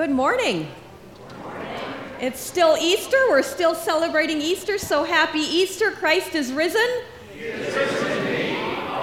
[0.00, 0.66] Good morning.
[2.22, 3.18] It's still Easter.
[3.28, 4.78] We're still celebrating Easter.
[4.78, 5.90] So happy Easter.
[5.90, 6.88] Christ is risen.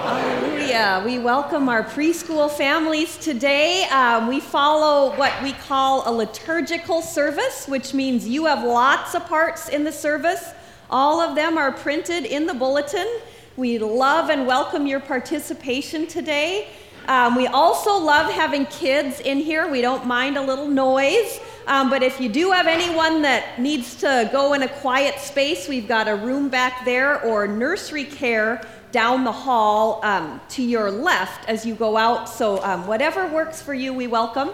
[0.02, 1.04] Hallelujah.
[1.06, 3.84] We welcome our preschool families today.
[3.92, 9.24] Um, we follow what we call a liturgical service, which means you have lots of
[9.28, 10.50] parts in the service.
[10.90, 13.08] All of them are printed in the bulletin.
[13.56, 16.70] We love and welcome your participation today.
[17.08, 19.70] Um, we also love having kids in here.
[19.70, 21.40] We don't mind a little noise.
[21.66, 25.70] Um, but if you do have anyone that needs to go in a quiet space,
[25.70, 28.62] we've got a room back there or nursery care
[28.92, 32.28] down the hall um, to your left as you go out.
[32.28, 34.50] So, um, whatever works for you, we welcome.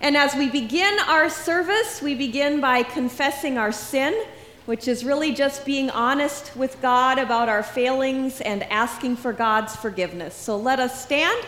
[0.00, 4.26] And as we begin our service, we begin by confessing our sin,
[4.66, 9.74] which is really just being honest with God about our failings and asking for God's
[9.76, 10.34] forgiveness.
[10.34, 11.44] So, let us stand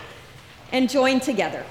[0.73, 1.65] and join together.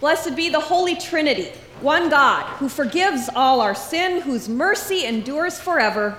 [0.00, 1.52] Blessed be the Holy Trinity,
[1.82, 6.18] one God, who forgives all our sin, whose mercy endures forever.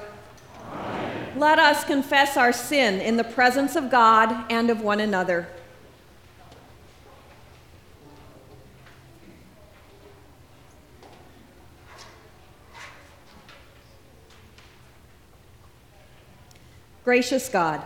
[0.72, 1.40] Amen.
[1.40, 5.48] Let us confess our sin in the presence of God and of one another.
[17.04, 17.82] Gracious God,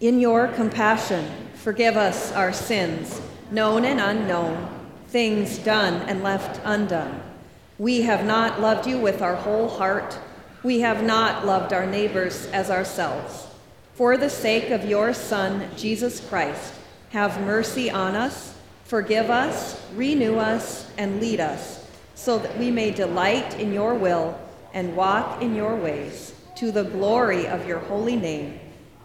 [0.00, 3.20] in your compassion, forgive us our sins,
[3.50, 4.68] known and unknown,
[5.08, 7.22] things done and left undone.
[7.78, 10.18] We have not loved you with our whole heart.
[10.62, 13.46] We have not loved our neighbors as ourselves.
[13.94, 16.74] For the sake of your Son, Jesus Christ,
[17.10, 18.54] have mercy on us,
[18.84, 24.38] forgive us, renew us, and lead us, so that we may delight in your will
[24.74, 28.58] and walk in your ways, to the glory of your holy name.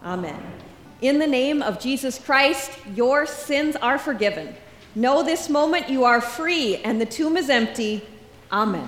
[0.03, 0.60] Amen.
[1.01, 4.55] In the name of Jesus Christ, your sins are forgiven.
[4.93, 8.05] Know this moment you are free and the tomb is empty.
[8.51, 8.87] Amen.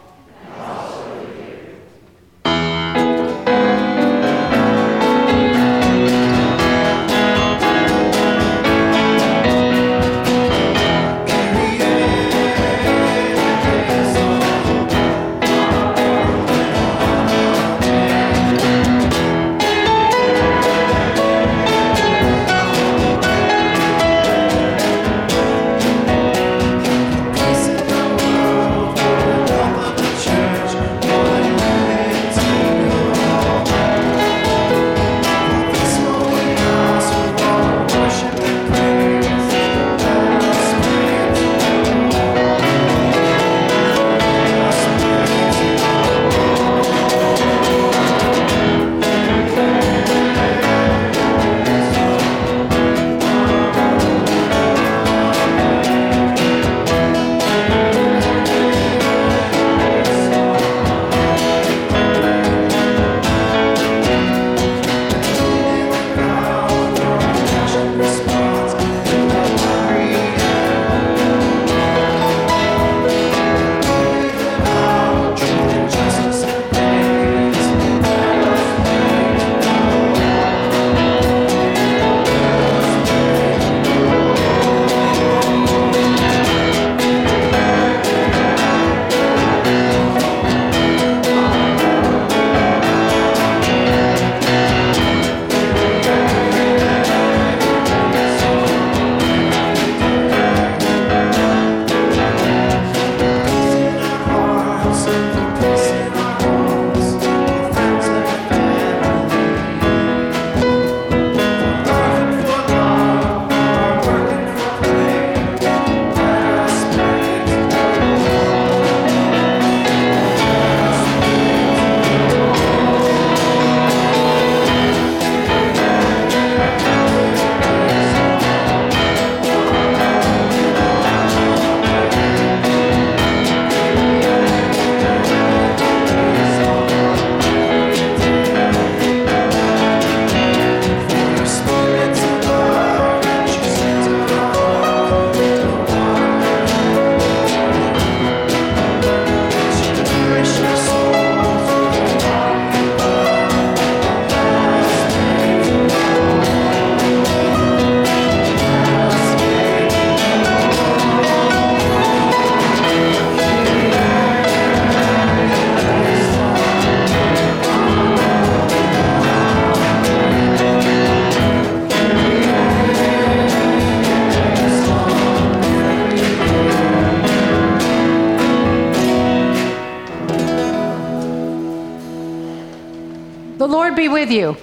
[184.31, 184.57] With you.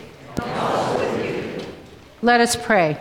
[2.22, 2.98] Let us pray.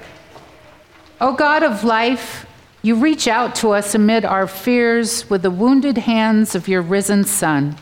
[1.20, 2.46] O God of life,
[2.82, 7.24] you reach out to us amid our fears with the wounded hands of your risen
[7.24, 7.76] Son.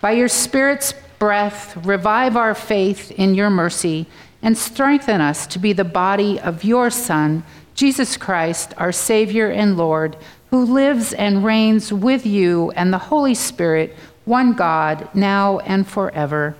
[0.00, 4.06] By your Spirit's breath, revive our faith in your mercy
[4.42, 7.42] and strengthen us to be the body of your Son,
[7.74, 10.16] Jesus Christ, our Savior and Lord,
[10.50, 16.56] who lives and reigns with you and the Holy Spirit, one God, now and forever.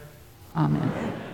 [0.57, 1.25] Amen.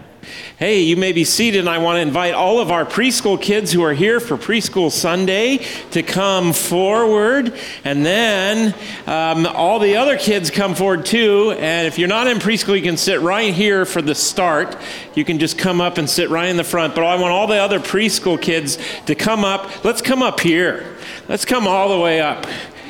[0.56, 3.72] Hey, you may be seated, and I want to invite all of our preschool kids
[3.72, 7.54] who are here for Preschool Sunday to come forward.
[7.84, 8.74] And then
[9.06, 11.56] um, all the other kids come forward too.
[11.58, 14.76] And if you're not in preschool, you can sit right here for the start.
[15.14, 16.94] You can just come up and sit right in the front.
[16.94, 19.84] But I want all the other preschool kids to come up.
[19.84, 20.96] Let's come up here.
[21.28, 22.46] Let's come all the way up.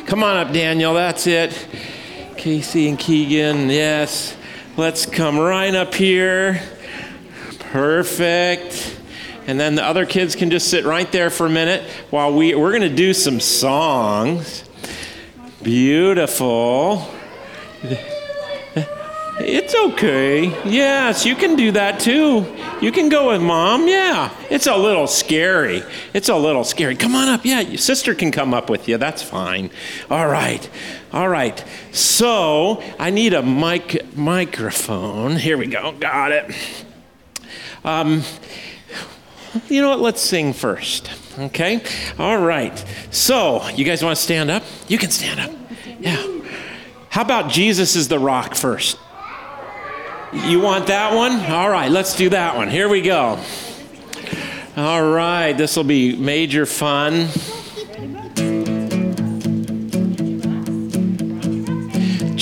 [0.06, 0.94] Come on up, Daniel.
[0.94, 1.68] That's it.
[2.36, 4.36] Casey and Keegan, yes.
[4.76, 6.60] Let's come right up here.
[7.72, 9.00] Perfect.
[9.46, 12.54] And then the other kids can just sit right there for a minute while we,
[12.54, 14.64] we're going to do some songs.
[15.62, 17.08] Beautiful.
[19.38, 20.48] It's okay.
[20.68, 22.44] Yes, you can do that too.
[22.82, 23.88] You can go with mom.
[23.88, 24.30] Yeah.
[24.50, 25.82] It's a little scary.
[26.12, 26.94] It's a little scary.
[26.94, 27.46] Come on up.
[27.46, 28.98] Yeah, your sister can come up with you.
[28.98, 29.70] That's fine.
[30.10, 30.68] All right.
[31.10, 31.64] All right.
[31.90, 35.36] So I need a mic microphone.
[35.36, 35.92] Here we go.
[35.92, 36.54] Got it.
[37.84, 38.22] Um,
[39.68, 40.00] you know what?
[40.00, 41.10] Let's sing first.
[41.38, 41.82] Okay?
[42.18, 42.84] All right.
[43.10, 44.62] So, you guys want to stand up?
[44.88, 45.50] You can stand up.
[46.00, 46.40] Yeah.
[47.08, 48.98] How about Jesus is the rock first?
[50.32, 51.32] You want that one?
[51.52, 52.70] All right, let's do that one.
[52.70, 53.38] Here we go.
[54.76, 57.28] All right, this will be major fun.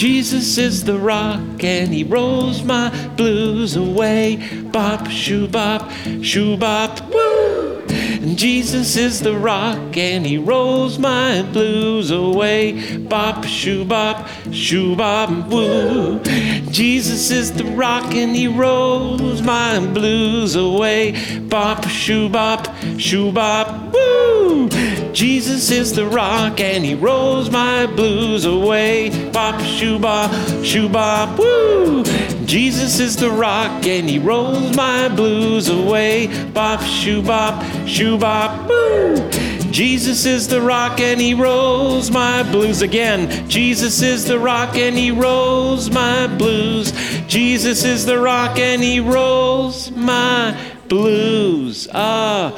[0.01, 4.37] Jesus is the rock and he rolls my blues away.
[4.73, 5.91] Bop, shoo bop,
[6.23, 7.80] shoo bop, woo!
[8.21, 12.99] And Jesus is the rock and he rolls my blues away.
[12.99, 16.23] Bop, shoo bop, shoo bop, woo!
[16.71, 21.41] Jesus is the rock and he rolls my blues away.
[21.49, 24.69] Bop, shoo bop, shoo bop, woo!
[25.15, 29.31] Jesus is the rock and he rolls my blues away.
[29.31, 30.31] Bop, shoo bop,
[30.63, 32.05] shoo bop, woo!
[32.51, 36.27] Jesus is the rock and he rolls my blues away.
[36.51, 39.31] Bop, shoo bop, shoo bop, woo!
[39.71, 43.49] Jesus is the rock and he rolls my blues again.
[43.49, 46.91] Jesus is the rock and he rolls my blues.
[47.29, 51.87] Jesus is the rock and he rolls my blues.
[51.95, 52.51] Ah,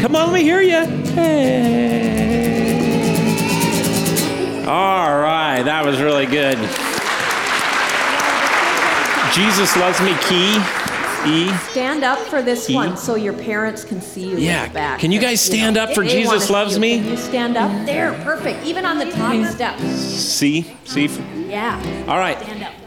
[0.00, 0.86] come on, let me hear you.
[1.14, 2.12] Hey.
[4.68, 6.91] All right, that was really good.
[9.32, 10.58] Jesus loves me, key.
[11.24, 11.48] E.
[11.70, 12.74] Stand up for this E.
[12.74, 14.98] one so your parents can see you Yeah, in the back.
[14.98, 16.78] can you guys stand up for Jesus Loves.
[16.78, 16.98] Me?
[16.98, 17.86] Can you stand up?
[17.86, 18.64] There, perfect.
[18.64, 19.50] Even on the top mm-hmm.
[19.50, 19.78] step.
[19.78, 20.66] See?
[20.84, 21.06] See?
[21.48, 21.80] Yeah.
[22.08, 22.38] All right.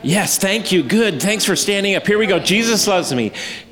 [0.03, 0.83] Yes, thank you.
[0.83, 1.21] Good.
[1.21, 2.05] Thanks for standing up.
[2.05, 2.39] Here we go.
[2.39, 3.31] Jesus loves me.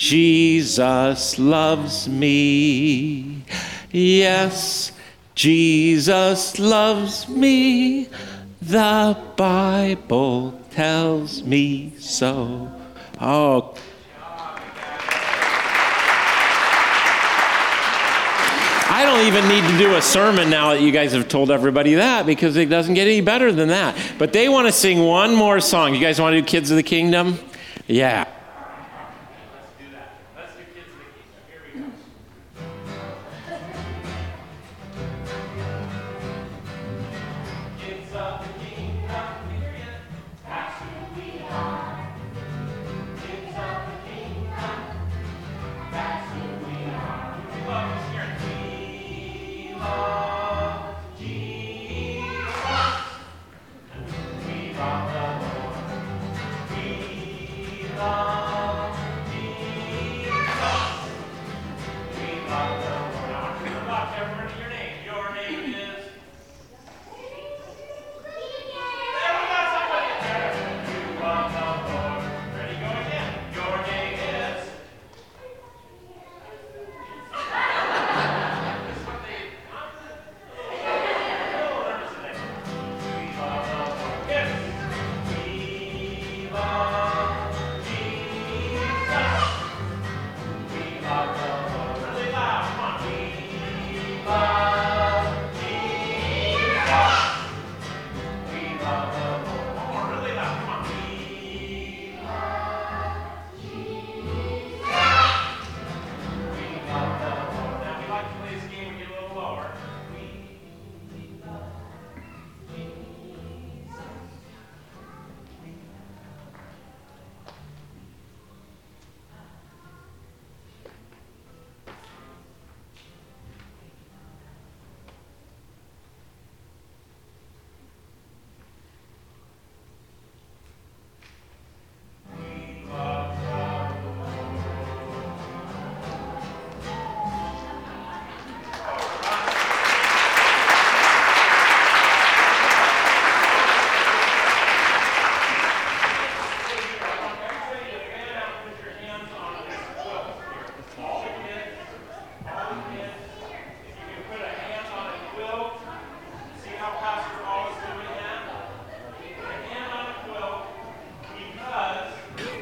[0.00, 3.42] Jesus loves me.
[3.92, 4.92] Yes,
[5.34, 8.08] Jesus loves me.
[8.62, 12.72] The Bible tells me so.
[13.20, 13.74] Oh,
[18.88, 21.96] I don't even need to do a sermon now that you guys have told everybody
[21.96, 23.94] that because it doesn't get any better than that.
[24.18, 25.94] But they want to sing one more song.
[25.94, 27.38] You guys want to do Kids of the Kingdom?
[27.86, 28.26] Yeah.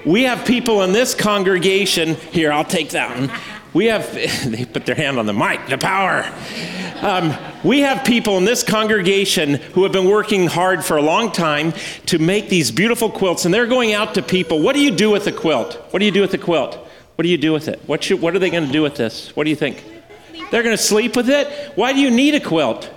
[0.08, 3.30] We have people in this congregation, here, I'll take that one.
[3.74, 4.10] we have,
[4.50, 6.24] they put their hand on the mic, the power.
[7.02, 11.30] Um, we have people in this congregation who have been working hard for a long
[11.30, 11.74] time
[12.06, 14.62] to make these beautiful quilts, and they're going out to people.
[14.62, 15.74] What do you do with a quilt?
[15.90, 16.76] What do you do with a quilt?
[17.16, 17.78] What do you do with it?
[17.84, 19.36] What, should, what are they going to do with this?
[19.36, 19.84] What do you think?
[20.50, 21.48] They're going to sleep with it?
[21.74, 22.90] Why do you need a quilt?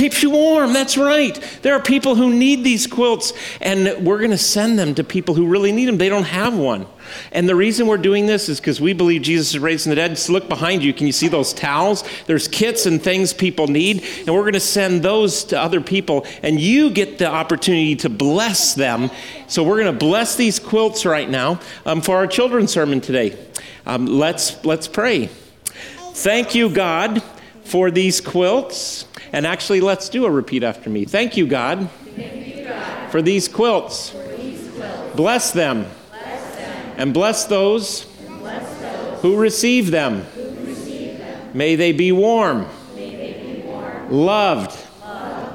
[0.00, 1.38] Keeps you warm, that's right.
[1.60, 5.34] There are people who need these quilts, and we're going to send them to people
[5.34, 5.98] who really need them.
[5.98, 6.86] They don't have one.
[7.32, 10.12] And the reason we're doing this is because we believe Jesus is from the dead.
[10.12, 10.94] Just look behind you.
[10.94, 12.02] Can you see those towels?
[12.24, 16.26] There's kits and things people need, and we're going to send those to other people,
[16.42, 19.10] and you get the opportunity to bless them.
[19.48, 23.36] So we're going to bless these quilts right now um, for our children's sermon today.
[23.84, 25.26] Um, let's, let's pray.
[25.26, 27.22] Thank you, God,
[27.64, 29.04] for these quilts.
[29.32, 31.04] And actually, let's do a repeat after me.
[31.04, 34.10] Thank you, God, you, God for, these quilts.
[34.10, 35.16] for these quilts.
[35.16, 35.86] Bless them.
[36.10, 36.94] Bless them.
[36.96, 40.22] And bless those, Bless those who receive them.
[40.22, 41.50] who receive them.
[41.54, 44.76] May they be warm, they be warm, loved,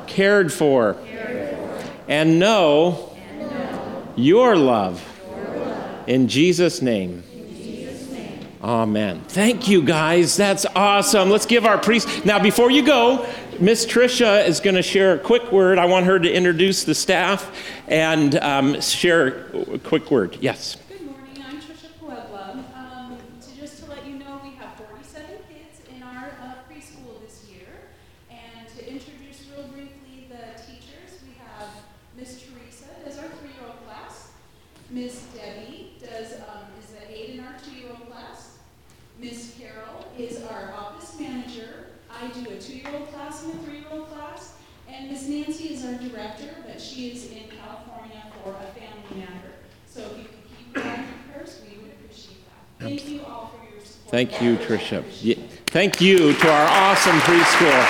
[0.07, 5.03] cared for, cared for, and know and know your love.
[5.35, 6.09] your love.
[6.09, 7.23] In Jesus' name.
[8.65, 9.21] Amen.
[9.27, 10.35] Thank you, guys.
[10.35, 11.29] That's awesome.
[11.29, 12.25] Let's give our priest.
[12.25, 13.27] Now, before you go,
[13.59, 15.77] Miss Tricia is going to share a quick word.
[15.77, 17.55] I want her to introduce the staff
[17.87, 20.37] and um, share a quick word.
[20.41, 20.75] Yes.
[20.89, 22.65] Good morning, I'm Trisha Puebla.
[22.75, 27.21] Um, to just to let you know, we have 47 kids in our uh, preschool
[27.25, 27.67] this year.
[28.29, 31.69] And to introduce real briefly the teachers, we have
[32.17, 34.31] Miss Teresa does our three-year-old class.
[34.89, 38.57] Miss Debbie does um, is the aide in our two-year-old class.
[39.17, 41.87] Miss Carol is our office manager.
[42.21, 44.53] I do a two-year-old class and a three-year-old class.
[44.87, 49.53] And Miss Nancy is our director, but she is in California for a family matter.
[49.87, 52.74] So if you could keep her on your prayers, we would appreciate that.
[52.85, 54.11] Thank you all for your support.
[54.11, 55.03] Thank you, Tricia.
[55.23, 55.35] Ye-
[55.67, 57.85] Thank you to our awesome preschool.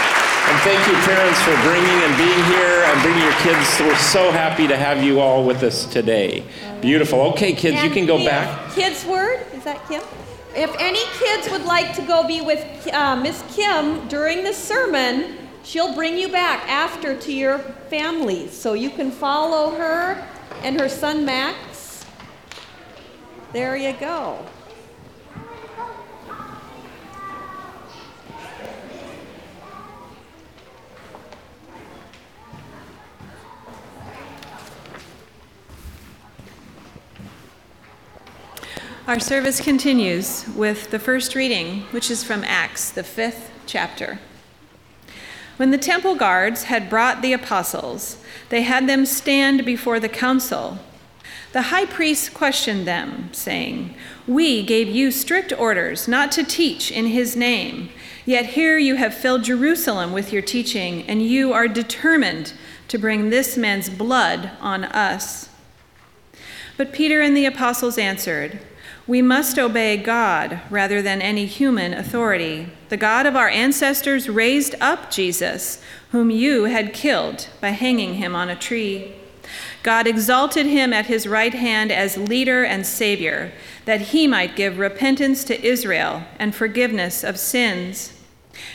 [0.47, 3.79] And thank you, parents, for bringing and being here and bringing your kids.
[3.79, 6.43] We're so happy to have you all with us today.
[6.81, 7.19] Beautiful.
[7.33, 8.71] Okay, kids, you can go back.
[8.73, 10.01] Kids' word, is that Kim?
[10.55, 15.37] If any kids would like to go be with uh, Miss Kim during the sermon,
[15.63, 18.51] she'll bring you back after to your families.
[18.51, 20.25] So you can follow her
[20.63, 22.05] and her son Max.
[23.51, 24.39] There you go.
[39.07, 44.17] Our service continues with the first reading, which is from Acts, the fifth chapter.
[45.57, 48.17] When the temple guards had brought the apostles,
[48.49, 50.79] they had them stand before the council.
[51.51, 53.93] The high priest questioned them, saying,
[54.25, 57.89] We gave you strict orders not to teach in his name,
[58.25, 62.53] yet here you have filled Jerusalem with your teaching, and you are determined
[62.87, 65.49] to bring this man's blood on us.
[66.75, 68.59] But Peter and the apostles answered,
[69.07, 72.69] We must obey God rather than any human authority.
[72.89, 78.35] The God of our ancestors raised up Jesus, whom you had killed by hanging him
[78.35, 79.13] on a tree.
[79.83, 83.51] God exalted him at his right hand as leader and savior,
[83.85, 88.19] that he might give repentance to Israel and forgiveness of sins.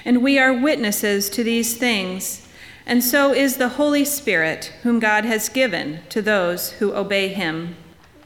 [0.05, 2.47] And we are witnesses to these things,
[2.87, 7.75] and so is the Holy Spirit, whom God has given to those who obey him.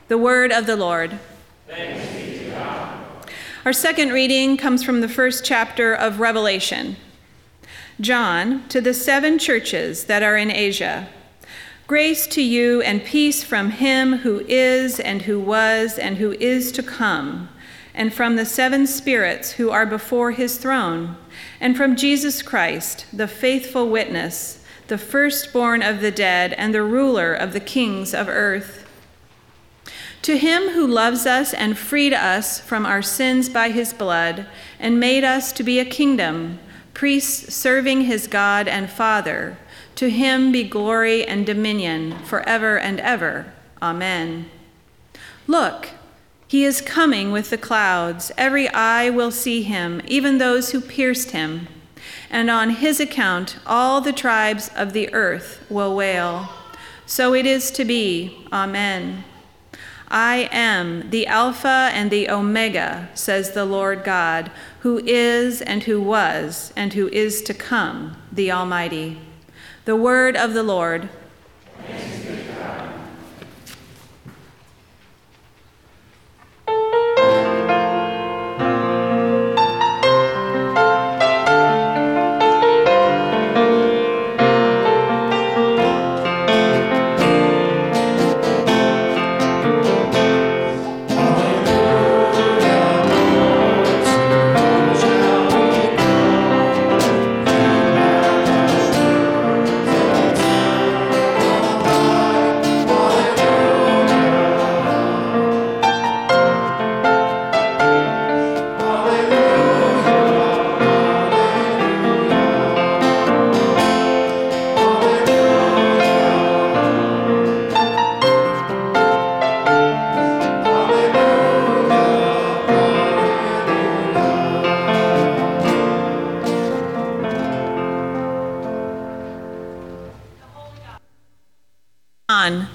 [0.09, 1.19] The word of the Lord.
[3.65, 6.97] Our second reading comes from the first chapter of Revelation.
[8.01, 11.09] John, to the seven churches that are in Asia.
[11.87, 16.73] Grace to you and peace from him who is, and who was, and who is
[16.73, 17.49] to come,
[17.95, 21.17] and from the seven spirits who are before his throne,
[21.61, 27.33] and from Jesus Christ, the faithful witness, the firstborn of the dead, and the ruler
[27.33, 28.84] of the kings of earth.
[30.25, 34.47] To him who loves us and freed us from our sins by his blood,
[34.81, 36.61] and made us to be a kingdom,
[36.95, 39.59] priests serving his God and Father,
[39.97, 43.53] to him be glory and dominion forever and ever.
[43.83, 44.49] Amen.
[45.47, 45.91] Look,
[46.49, 48.33] he is coming with the clouds.
[48.39, 51.69] Every eye will see him, even those who pierced him.
[52.31, 56.49] And on his account, all the tribes of the earth will wail.
[57.05, 58.47] So it is to be.
[58.51, 59.25] Amen.
[60.09, 66.01] I am the Alpha and the Omega, says the Lord God, who is and who
[66.01, 69.19] was and who is to come, the Almighty.
[69.85, 71.09] The word of the Lord.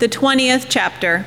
[0.10, 1.26] The 20th chapter.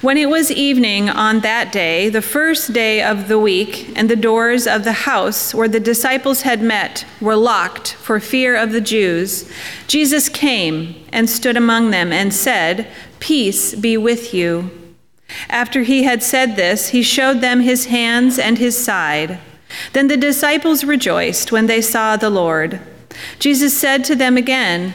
[0.00, 4.16] When it was evening on that day, the first day of the week, and the
[4.16, 8.80] doors of the house where the disciples had met were locked for fear of the
[8.80, 9.50] Jews,
[9.86, 12.88] Jesus came and stood among them and said,
[13.20, 14.70] Peace be with you.
[15.48, 19.38] After he had said this, he showed them his hands and his side.
[19.92, 22.80] Then the disciples rejoiced when they saw the Lord.
[23.38, 24.94] Jesus said to them again,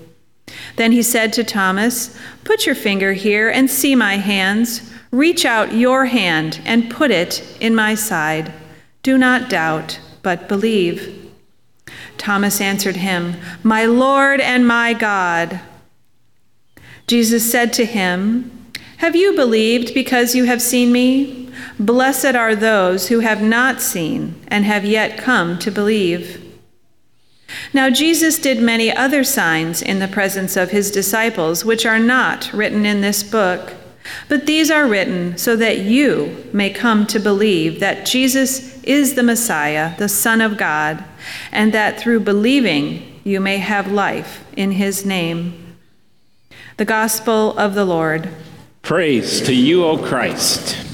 [0.75, 4.91] Then he said to Thomas, Put your finger here and see my hands.
[5.11, 8.53] Reach out your hand and put it in my side.
[9.03, 11.17] Do not doubt, but believe.
[12.17, 15.59] Thomas answered him, My Lord and my God.
[17.07, 21.49] Jesus said to him, Have you believed because you have seen me?
[21.79, 26.40] Blessed are those who have not seen and have yet come to believe.
[27.73, 32.51] Now, Jesus did many other signs in the presence of his disciples, which are not
[32.53, 33.73] written in this book.
[34.27, 39.23] But these are written so that you may come to believe that Jesus is the
[39.23, 41.03] Messiah, the Son of God,
[41.51, 45.75] and that through believing you may have life in his name.
[46.77, 48.29] The Gospel of the Lord.
[48.81, 50.90] Praise to you, O Christ.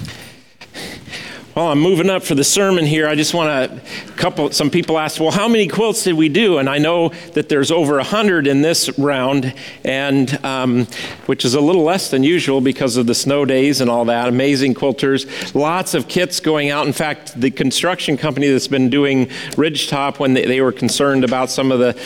[1.58, 3.08] Well, I'm moving up for the sermon here.
[3.08, 3.82] I just want to
[4.16, 7.50] couple some people asked, "Well, how many quilts did we do?" And I know that
[7.50, 10.86] there's over hundred in this round, and um,
[11.26, 14.30] which is a little less than usual because of the snow days and all that.
[14.30, 16.86] Amazing quilters, lots of kits going out.
[16.86, 21.50] In fact, the construction company that's been doing Ridgetop when they, they were concerned about
[21.50, 22.00] some of the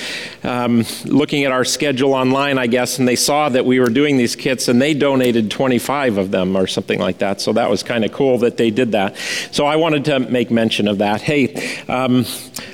[0.49, 4.15] um, looking at our schedule online, I guess, and they saw that we were doing
[4.15, 7.41] these kits, and they donated 25 of them or something like that.
[7.41, 9.17] So that was kind of cool that they did that.
[9.51, 11.21] So I wanted to make mention of that.
[11.21, 11.55] Hey,
[11.87, 12.25] um,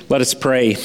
[0.08, 0.76] let us pray.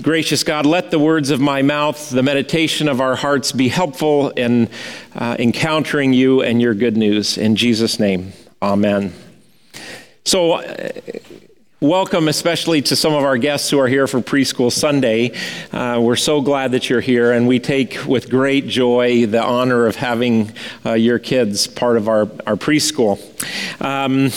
[0.00, 4.30] Gracious God, let the words of my mouth, the meditation of our hearts be helpful
[4.30, 4.70] in
[5.14, 7.36] uh, encountering you and your good news.
[7.36, 9.12] In Jesus' name, amen.
[10.24, 10.88] So, uh,
[11.82, 15.32] welcome especially to some of our guests who are here for Preschool Sunday.
[15.72, 19.86] Uh, we're so glad that you're here, and we take with great joy the honor
[19.86, 20.52] of having
[20.86, 23.18] uh, your kids part of our, our preschool.
[23.84, 24.30] Um,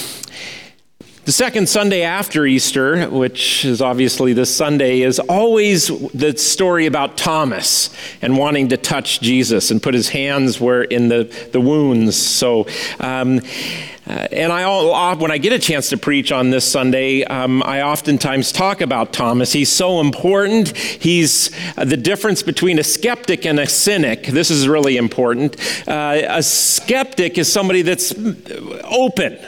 [1.26, 7.18] the second Sunday after Easter, which is obviously this Sunday, is always the story about
[7.18, 7.90] Thomas
[8.22, 12.16] and wanting to touch Jesus and put his hands where in the, the wounds.
[12.16, 12.68] So,
[13.00, 13.42] um,
[14.08, 17.82] uh, and I, when I get a chance to preach on this Sunday, um, I
[17.82, 19.52] oftentimes talk about Thomas.
[19.52, 20.78] He's so important.
[20.78, 24.28] He's uh, the difference between a skeptic and a cynic.
[24.28, 25.58] This is really important.
[25.88, 28.14] Uh, a skeptic is somebody that's
[28.84, 29.40] open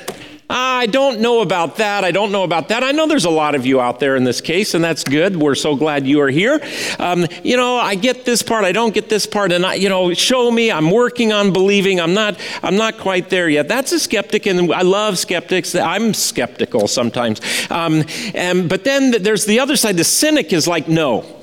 [0.50, 2.06] I don't know about that.
[2.06, 2.82] I don't know about that.
[2.82, 5.36] I know there's a lot of you out there in this case, and that's good.
[5.36, 6.62] We're so glad you are here.
[7.00, 8.64] Um, you know, I get this part.
[8.64, 10.72] I don't get this part, and I, you know, show me.
[10.72, 12.00] I'm working on believing.
[12.00, 12.40] I'm not.
[12.64, 13.68] I'm not quite there yet.
[13.68, 15.76] That's a skeptic, and I love skeptics.
[15.76, 17.42] I'm skeptical sometimes.
[17.70, 19.98] Um, and but then there's the other side.
[19.98, 21.37] The cynic is like, no.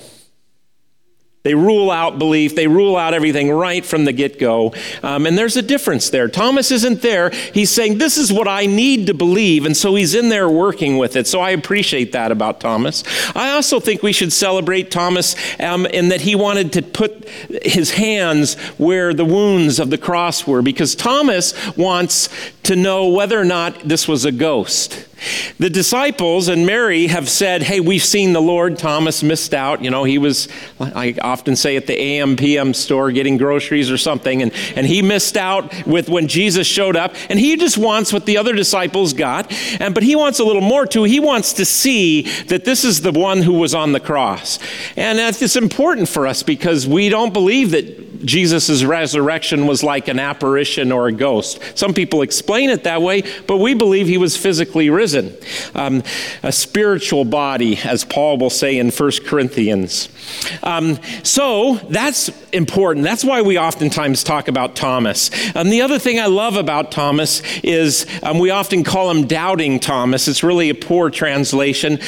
[1.44, 2.54] They rule out belief.
[2.54, 4.72] They rule out everything right from the get go.
[5.02, 6.26] Um, and there's a difference there.
[6.26, 7.28] Thomas isn't there.
[7.52, 9.66] He's saying, This is what I need to believe.
[9.66, 11.26] And so he's in there working with it.
[11.26, 13.04] So I appreciate that about Thomas.
[13.36, 17.28] I also think we should celebrate Thomas um, in that he wanted to put
[17.62, 22.30] his hands where the wounds of the cross were because Thomas wants
[22.62, 25.06] to know whether or not this was a ghost.
[25.58, 28.78] The disciples and Mary have said, Hey, we've seen the Lord.
[28.78, 29.82] Thomas missed out.
[29.82, 30.48] You know, he was,
[30.80, 35.02] I often say, at the AM PM store getting groceries or something, and, and he
[35.02, 37.14] missed out with when Jesus showed up.
[37.28, 39.52] And he just wants what the other disciples got.
[39.80, 41.04] And, but he wants a little more too.
[41.04, 44.58] He wants to see that this is the one who was on the cross.
[44.96, 50.08] And uh, it's important for us because we don't believe that Jesus' resurrection was like
[50.08, 51.60] an apparition or a ghost.
[51.74, 55.36] Some people explain it that way, but we believe he was physically risen.
[55.74, 56.02] Um,
[56.42, 60.08] a spiritual body, as Paul will say in 1 Corinthians.
[60.62, 63.04] Um, so that's important.
[63.04, 65.30] That's why we oftentimes talk about Thomas.
[65.54, 69.80] And the other thing I love about Thomas is um, we often call him doubting
[69.80, 70.28] Thomas.
[70.28, 71.98] It's really a poor translation.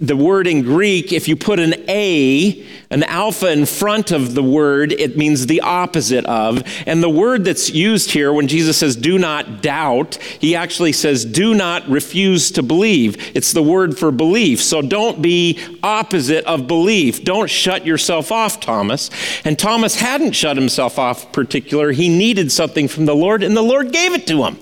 [0.00, 4.42] The word in Greek, if you put an A, an alpha in front of the
[4.44, 6.62] word, it means the opposite of.
[6.86, 11.24] And the word that's used here when Jesus says, do not doubt, he actually says,
[11.24, 13.36] do not refuse to believe.
[13.36, 14.62] It's the word for belief.
[14.62, 17.24] So don't be opposite of belief.
[17.24, 19.10] Don't shut yourself off, Thomas.
[19.44, 21.90] And Thomas hadn't shut himself off particular.
[21.90, 24.58] He needed something from the Lord, and the Lord gave it to him.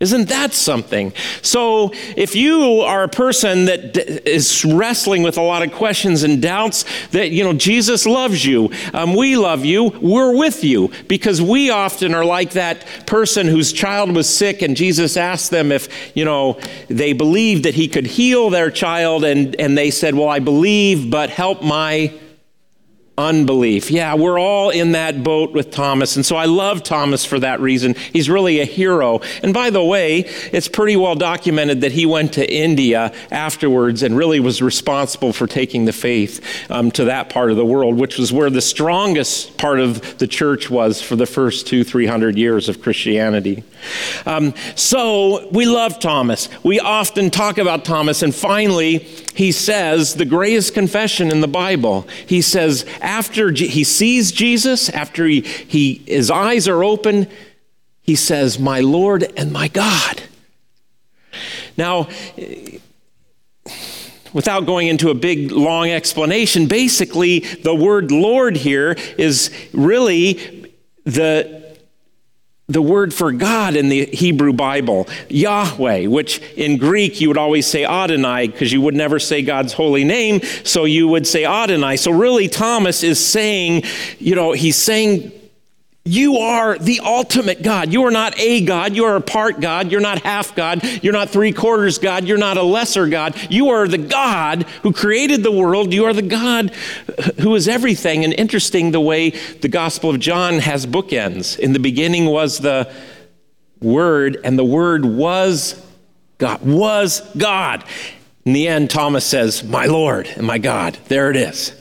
[0.00, 1.12] Isn't that something?
[1.42, 3.96] So, if you are a person that
[4.28, 8.70] is wrestling with a lot of questions and doubts, that, you know, Jesus loves you,
[8.94, 13.72] um, we love you, we're with you, because we often are like that person whose
[13.72, 18.06] child was sick and Jesus asked them if, you know, they believed that he could
[18.06, 22.12] heal their child, and, and they said, Well, I believe, but help my
[23.18, 23.90] unbelief.
[23.90, 26.16] Yeah, we're all in that boat with Thomas.
[26.16, 27.94] And so I love Thomas for that reason.
[28.12, 29.20] He's really a hero.
[29.42, 30.20] And by the way,
[30.52, 35.46] it's pretty well documented that he went to India afterwards and really was responsible for
[35.46, 39.58] taking the faith um, to that part of the world, which was where the strongest
[39.58, 43.64] part of the church was for the first two, three hundred years of Christianity.
[44.26, 46.48] Um, so we love Thomas.
[46.62, 48.22] We often talk about Thomas.
[48.22, 49.06] And finally,
[49.38, 52.08] he says the greatest confession in the Bible.
[52.26, 57.28] He says, after he sees Jesus, after he, he, his eyes are open,
[58.02, 60.22] he says, My Lord and my God.
[61.76, 62.08] Now,
[64.32, 70.74] without going into a big long explanation, basically the word Lord here is really
[71.04, 71.57] the
[72.70, 77.66] the word for God in the Hebrew Bible, Yahweh, which in Greek you would always
[77.66, 81.96] say Adonai because you would never say God's holy name, so you would say Adonai.
[81.96, 83.84] So really, Thomas is saying,
[84.18, 85.32] you know, he's saying
[86.08, 87.92] you are the ultimate God.
[87.92, 88.96] You are not a God.
[88.96, 89.92] You are a part God.
[89.92, 90.82] You're not half God.
[91.02, 92.24] You're not three quarters God.
[92.24, 93.36] You're not a lesser God.
[93.50, 95.92] You are the God who created the world.
[95.92, 96.70] You are the God
[97.40, 98.24] who is everything.
[98.24, 101.58] And interesting the way the Gospel of John has bookends.
[101.58, 102.90] In the beginning was the
[103.80, 105.84] Word, and the Word was
[106.38, 106.62] God.
[106.62, 107.84] Was God.
[108.46, 110.98] In the end, Thomas says, My Lord and my God.
[111.08, 111.74] There it is.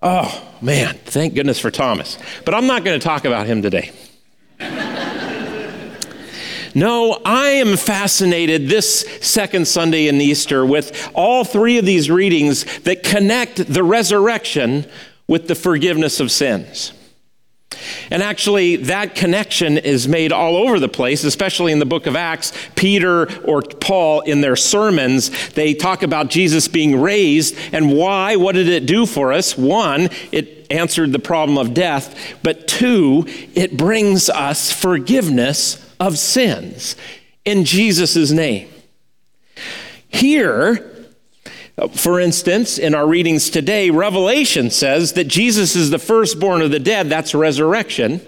[0.00, 2.18] Oh, man, thank goodness for Thomas.
[2.44, 3.92] But I'm not going to talk about him today.
[6.76, 12.64] No, I am fascinated this second Sunday in Easter with all three of these readings
[12.80, 14.84] that connect the resurrection
[15.28, 16.92] with the forgiveness of sins.
[18.10, 22.16] And actually, that connection is made all over the place, especially in the book of
[22.16, 22.52] Acts.
[22.76, 28.36] Peter or Paul, in their sermons, they talk about Jesus being raised and why.
[28.36, 29.56] What did it do for us?
[29.56, 33.24] One, it answered the problem of death, but two,
[33.54, 36.96] it brings us forgiveness of sins
[37.44, 38.68] in Jesus' name.
[40.08, 40.93] Here,
[41.94, 46.78] for instance, in our readings today, Revelation says that Jesus is the firstborn of the
[46.78, 47.08] dead.
[47.08, 48.20] That's resurrection.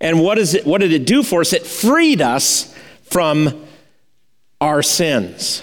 [0.00, 1.52] And what, is it, what did it do for us?
[1.52, 3.66] It freed us from
[4.60, 5.62] our sins.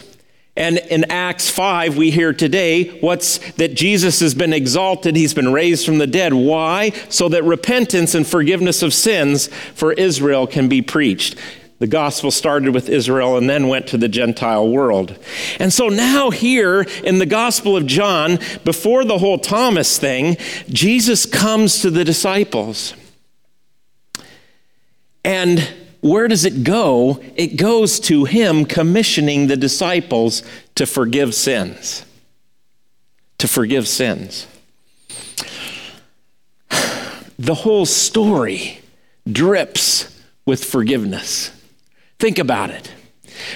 [0.55, 5.51] And in Acts 5, we hear today what's that Jesus has been exalted, he's been
[5.51, 6.33] raised from the dead.
[6.33, 6.91] Why?
[7.09, 11.35] So that repentance and forgiveness of sins for Israel can be preached.
[11.83, 15.19] The gospel started with Israel and then went to the Gentile world.
[15.59, 20.37] And so now, here in the Gospel of John, before the whole Thomas thing,
[20.69, 22.93] Jesus comes to the disciples.
[25.25, 25.59] And
[25.99, 27.21] where does it go?
[27.35, 30.41] It goes to him commissioning the disciples
[30.75, 32.05] to forgive sins.
[33.39, 34.47] To forgive sins.
[37.37, 38.79] The whole story
[39.29, 41.51] drips with forgiveness.
[42.23, 42.89] Think about it.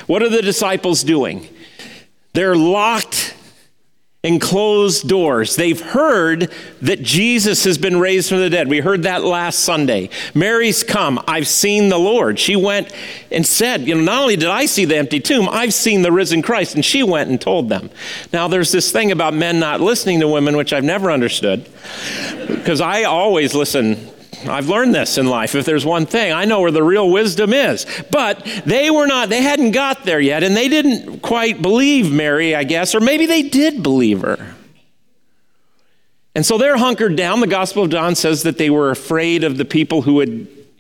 [0.07, 1.47] What are the disciples doing?
[2.33, 3.33] They're locked
[4.23, 5.55] in closed doors.
[5.55, 6.51] They've heard
[6.81, 8.67] that Jesus has been raised from the dead.
[8.67, 10.09] We heard that last Sunday.
[10.35, 11.17] Mary's come.
[11.29, 12.39] I've seen the Lord.
[12.39, 12.91] She went
[13.31, 16.11] and said, You know, not only did I see the empty tomb, I've seen the
[16.11, 16.75] risen Christ.
[16.75, 17.89] And she went and told them.
[18.33, 21.69] Now, there's this thing about men not listening to women, which I've never understood,
[22.49, 24.09] because I always listen
[24.45, 25.55] I've learned this in life.
[25.55, 27.85] If there's one thing, I know where the real wisdom is.
[28.11, 32.55] But they were not, they hadn't got there yet, and they didn't quite believe Mary,
[32.55, 34.55] I guess, or maybe they did believe her.
[36.35, 37.39] And so they're hunkered down.
[37.39, 40.29] The Gospel of John says that they were afraid of the people who had,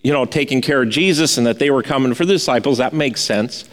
[0.03, 2.77] you know, taken care of Jesus and that they were coming for the disciples.
[2.77, 3.65] That makes sense.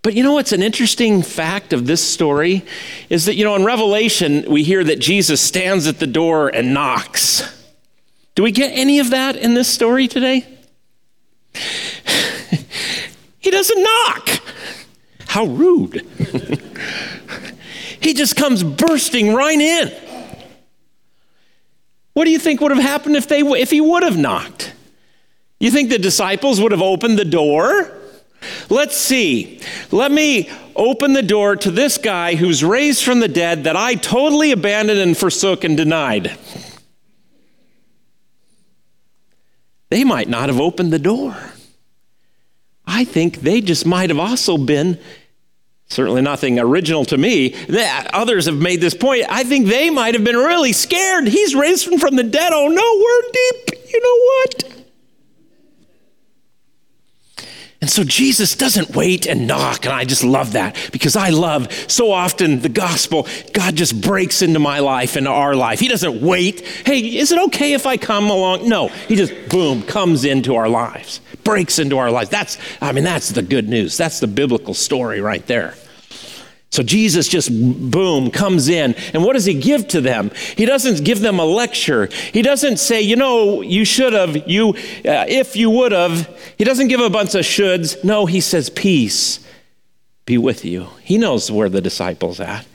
[0.00, 2.64] But you know what's an interesting fact of this story
[3.10, 6.72] is that, you know, in Revelation, we hear that Jesus stands at the door and
[6.74, 7.61] knocks.
[8.34, 10.46] Do we get any of that in this story today?
[13.38, 14.30] he doesn't knock.
[15.26, 16.06] How rude.
[18.00, 19.92] he just comes bursting right in.
[22.14, 24.74] What do you think would have happened if, they, if he would have knocked?
[25.58, 27.96] You think the disciples would have opened the door?
[28.68, 29.60] Let's see.
[29.90, 33.94] Let me open the door to this guy who's raised from the dead that I
[33.94, 36.36] totally abandoned and forsook and denied.
[39.92, 41.36] They might not have opened the door.
[42.86, 44.98] I think they just might have also been,
[45.86, 47.54] certainly nothing original to me.
[48.14, 49.26] Others have made this point.
[49.28, 51.28] I think they might have been really scared.
[51.28, 52.52] He's raised from the dead.
[52.54, 53.92] Oh no, we're deep.
[53.92, 54.71] You know what?
[57.82, 59.84] And so Jesus doesn't wait and knock.
[59.84, 64.40] And I just love that because I love so often the gospel, God just breaks
[64.40, 65.80] into my life, into our life.
[65.80, 66.60] He doesn't wait.
[66.60, 68.68] Hey, is it okay if I come along?
[68.68, 72.30] No, he just, boom, comes into our lives, breaks into our lives.
[72.30, 73.96] That's, I mean, that's the good news.
[73.96, 75.74] That's the biblical story right there.
[76.72, 78.94] So Jesus just boom comes in.
[79.12, 80.30] And what does he give to them?
[80.56, 82.08] He doesn't give them a lecture.
[82.32, 86.34] He doesn't say, you know, you should have, you, uh, if you would have.
[86.56, 88.02] He doesn't give a bunch of shoulds.
[88.02, 89.46] No, he says, peace
[90.24, 90.88] be with you.
[91.02, 92.66] He knows where the disciples at.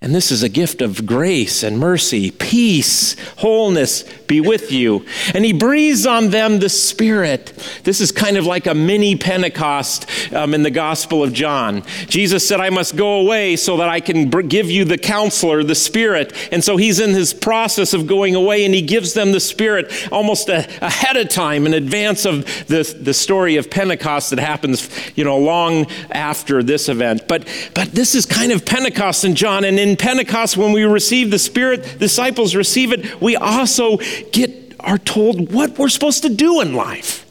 [0.00, 5.04] And this is a gift of grace and mercy, peace, wholeness be with you.
[5.34, 7.52] And he breathes on them the Spirit.
[7.82, 11.82] This is kind of like a mini Pentecost um, in the Gospel of John.
[12.06, 15.74] Jesus said, I must go away so that I can give you the counselor, the
[15.74, 16.32] Spirit.
[16.52, 19.92] And so he's in his process of going away and he gives them the Spirit
[20.12, 24.88] almost a, ahead of time in advance of the, the story of Pentecost that happens,
[25.16, 27.26] you know, long after this event.
[27.26, 29.64] But, but this is kind of Pentecost in John.
[29.64, 33.98] And in Pentecost, when we receive the Spirit, disciples receive it, we also
[34.32, 37.26] get are told what we're supposed to do in life.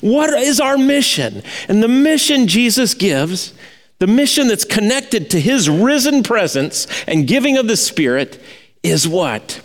[0.00, 1.42] What is our mission?
[1.68, 3.52] And the mission Jesus gives,
[3.98, 8.42] the mission that's connected to his risen presence and giving of the Spirit,
[8.82, 9.60] is what?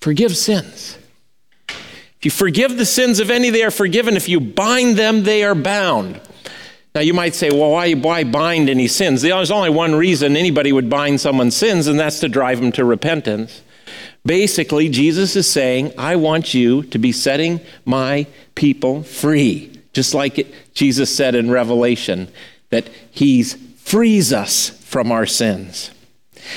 [0.00, 0.98] Forgive sins.
[1.68, 4.16] If you forgive the sins of any, they are forgiven.
[4.16, 6.20] If you bind them, they are bound.
[6.94, 9.20] Now, you might say, well, why, why bind any sins?
[9.20, 12.84] There's only one reason anybody would bind someone's sins, and that's to drive them to
[12.84, 13.60] repentance.
[14.26, 19.72] Basically, Jesus is saying, I want you to be setting my people free.
[19.92, 22.28] Just like it, Jesus said in Revelation,
[22.70, 25.92] that he frees us from our sins.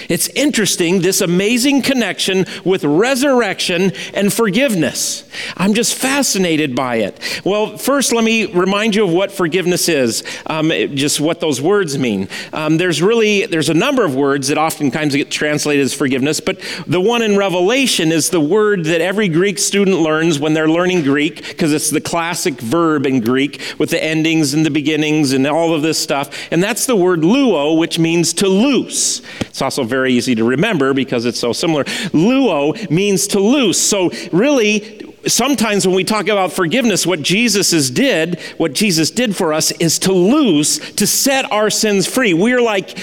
[0.08, 5.24] It's interesting, this amazing connection with resurrection and forgiveness.
[5.58, 7.42] I'm just fascinated by it.
[7.44, 11.98] Well, first, let me remind you of what forgiveness is, um, just what those words
[11.98, 12.28] mean.
[12.54, 16.60] Um, there's really, there's a number of words that oftentimes get translated as forgiveness, but
[16.88, 21.04] the one in Revelation is the word that every Greek student learns when they're learning
[21.04, 25.46] Greek, because it's the classic verb in Greek with the endings and the beginnings and
[25.48, 26.48] all of this stuff.
[26.52, 29.22] And that's the word luo, which means to loose.
[29.42, 31.84] It's also also very easy to remember because it's so similar.
[32.12, 33.82] Luo means to loose.
[33.82, 39.54] So, really, sometimes when we talk about forgiveness, what Jesus did, what Jesus did for
[39.54, 42.34] us is to loose, to set our sins free.
[42.34, 42.98] We're like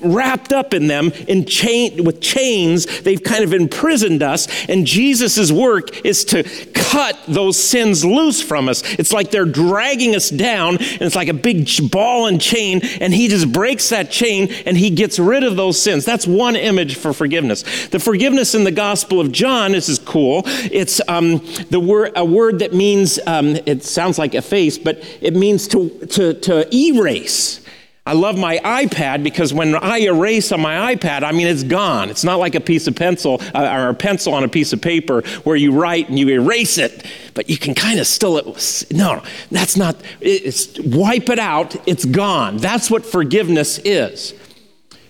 [0.00, 3.02] wrapped up in them in chain with chains.
[3.02, 6.42] They've kind of imprisoned us, and Jesus' work is to
[6.74, 8.82] cut those sins loose from us.
[8.98, 13.12] It's like they're dragging us down, and it's like a big ball and chain, and
[13.14, 16.04] he just breaks that chain and he gets rid of those sins.
[16.04, 17.88] That's one image for forgiveness.
[17.88, 20.42] The forgiveness in the Gospel of John, this is cool.
[20.46, 25.34] It's um, the word, a word that means, um, it sounds like efface, but it
[25.34, 27.60] means to, to, to erase.
[28.06, 32.08] I love my iPad because when I erase on my iPad, I mean, it's gone.
[32.08, 34.80] It's not like a piece of pencil uh, or a pencil on a piece of
[34.80, 37.04] paper where you write and you erase it,
[37.34, 42.04] but you can kind of still, it, no, that's not, it's wipe it out, it's
[42.04, 42.56] gone.
[42.56, 44.34] That's what forgiveness is.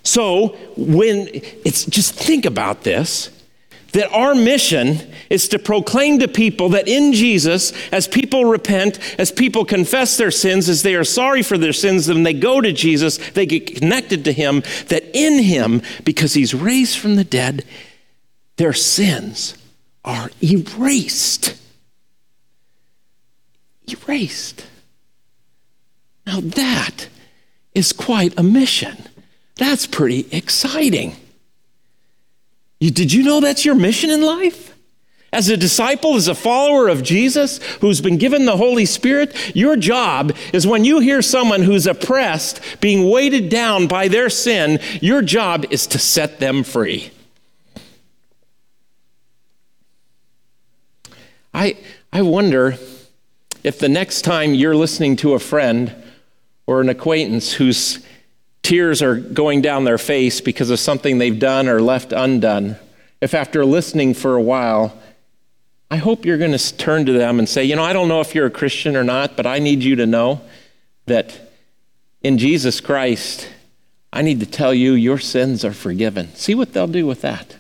[0.03, 1.29] So when
[1.65, 3.31] it's just think about this
[3.93, 9.31] that our mission is to proclaim to people that in Jesus, as people repent, as
[9.31, 12.73] people confess their sins, as they are sorry for their sins, and they go to
[12.73, 17.65] Jesus, they get connected to Him, that in Him, because He's raised from the dead,
[18.57, 19.57] their sins
[20.05, 21.57] are erased.
[23.89, 24.67] Erased.
[26.27, 27.09] Now that
[27.75, 28.97] is quite a mission.
[29.57, 31.17] That's pretty exciting.
[32.81, 34.75] You, did you know that's your mission in life?
[35.33, 39.77] As a disciple, as a follower of Jesus who's been given the Holy Spirit, your
[39.77, 45.23] job is when you hear someone who's oppressed, being weighted down by their sin, your
[45.23, 47.13] job is to set them free.
[51.55, 51.77] I,
[52.13, 52.77] I wonder
[53.63, 55.95] if the next time you're listening to a friend
[56.67, 58.05] or an acquaintance whose
[58.71, 62.77] tears are going down their face because of something they've done or left undone,
[63.21, 64.97] if after listening for a while,
[65.91, 68.21] I hope you're going to turn to them and say, You know, I don't know
[68.21, 70.41] if you're a Christian or not, but I need you to know
[71.07, 71.51] that
[72.23, 73.49] in Jesus Christ,
[74.13, 76.33] I need to tell you your sins are forgiven.
[76.37, 77.57] See what they'll do with that.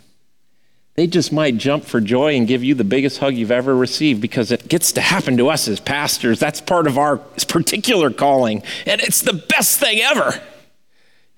[0.95, 4.21] They just might jump for joy and give you the biggest hug you've ever received
[4.21, 6.39] because it gets to happen to us as pastors.
[6.39, 10.41] That's part of our particular calling, and it's the best thing ever.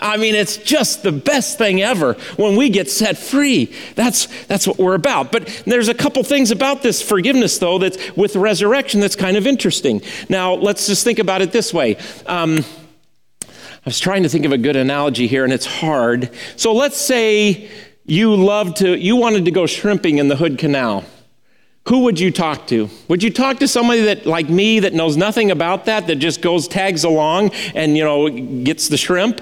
[0.03, 3.73] I mean, it's just the best thing ever when we get set free.
[3.95, 5.33] That's, that's what we're about.
[5.33, 9.47] But there's a couple things about this forgiveness, though, that's with resurrection that's kind of
[9.47, 10.03] interesting.
[10.29, 11.97] Now, let's just think about it this way.
[12.27, 12.65] Um,
[13.45, 16.31] I was trying to think of a good analogy here, and it's hard.
[16.57, 17.71] So let's say
[18.05, 21.05] you loved to, you wanted to go shrimping in the Hood Canal
[21.89, 22.89] who would you talk to?
[23.09, 26.41] Would you talk to somebody that, like me, that knows nothing about that, that just
[26.41, 28.29] goes tags along and you know
[28.63, 29.41] gets the shrimp?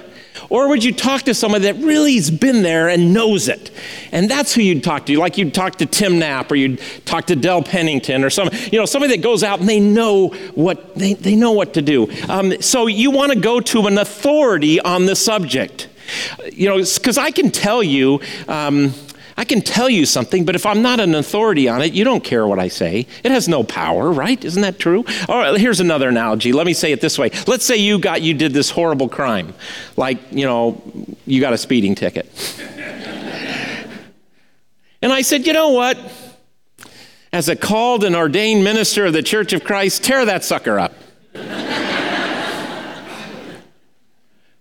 [0.51, 3.71] Or would you talk to somebody that really has been there and knows it?
[4.11, 5.17] And that's who you'd talk to.
[5.17, 8.77] Like you'd talk to Tim Knapp or you'd talk to Dell Pennington or some, you
[8.77, 12.11] know, somebody that goes out and they know what, they, they know what to do.
[12.27, 15.87] Um, so you want to go to an authority on the subject.
[16.51, 18.93] You know, because I can tell you, um,
[19.41, 22.23] I can tell you something, but if I'm not an authority on it, you don't
[22.23, 23.07] care what I say.
[23.23, 24.45] It has no power, right?
[24.45, 25.03] Isn't that true?
[25.27, 26.51] All right, here's another analogy.
[26.51, 27.31] Let me say it this way.
[27.47, 29.55] Let's say you got you did this horrible crime.
[29.97, 30.79] Like, you know,
[31.25, 32.29] you got a speeding ticket.
[35.01, 35.97] and I said, "You know what?
[37.33, 40.93] As a called and ordained minister of the Church of Christ, tear that sucker up."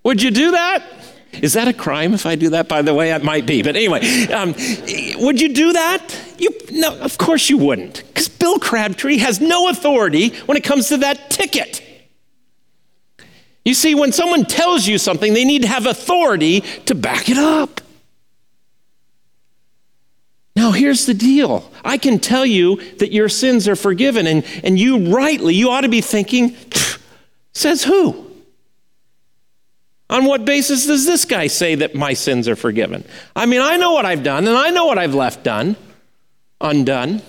[0.04, 0.99] Would you do that?
[1.32, 2.68] Is that a crime if I do that?
[2.68, 3.62] By the way, it might be.
[3.62, 4.54] But anyway, um,
[5.18, 6.16] would you do that?
[6.38, 10.88] You, no, of course you wouldn't, because Bill Crabtree has no authority when it comes
[10.88, 11.82] to that ticket.
[13.64, 17.38] You see, when someone tells you something, they need to have authority to back it
[17.38, 17.80] up.
[20.56, 24.78] Now, here's the deal I can tell you that your sins are forgiven, and, and
[24.78, 26.56] you rightly, you ought to be thinking,
[27.52, 28.29] says who?
[30.10, 33.04] On what basis does this guy say that my sins are forgiven?
[33.34, 35.76] I mean, I know what I've done and I know what I've left done,
[36.60, 37.22] undone.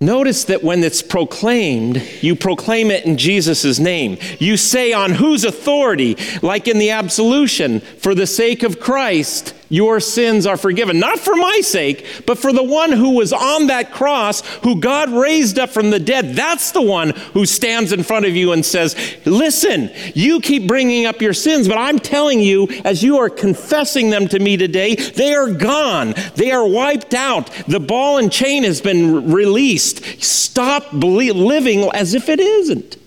[0.00, 4.18] Notice that when it's proclaimed, you proclaim it in Jesus' name.
[4.40, 10.00] You say on whose authority, like in the absolution, for the sake of Christ, your
[10.00, 10.98] sins are forgiven.
[10.98, 15.08] Not for my sake, but for the one who was on that cross, who God
[15.08, 16.34] raised up from the dead.
[16.34, 18.94] That's the one who stands in front of you and says,
[19.24, 24.10] Listen, you keep bringing up your sins, but I'm telling you, as you are confessing
[24.10, 26.12] them to me today, they are gone.
[26.34, 27.50] They are wiped out.
[27.66, 30.04] The ball and chain has been released.
[30.22, 32.98] Stop living as if it isn't.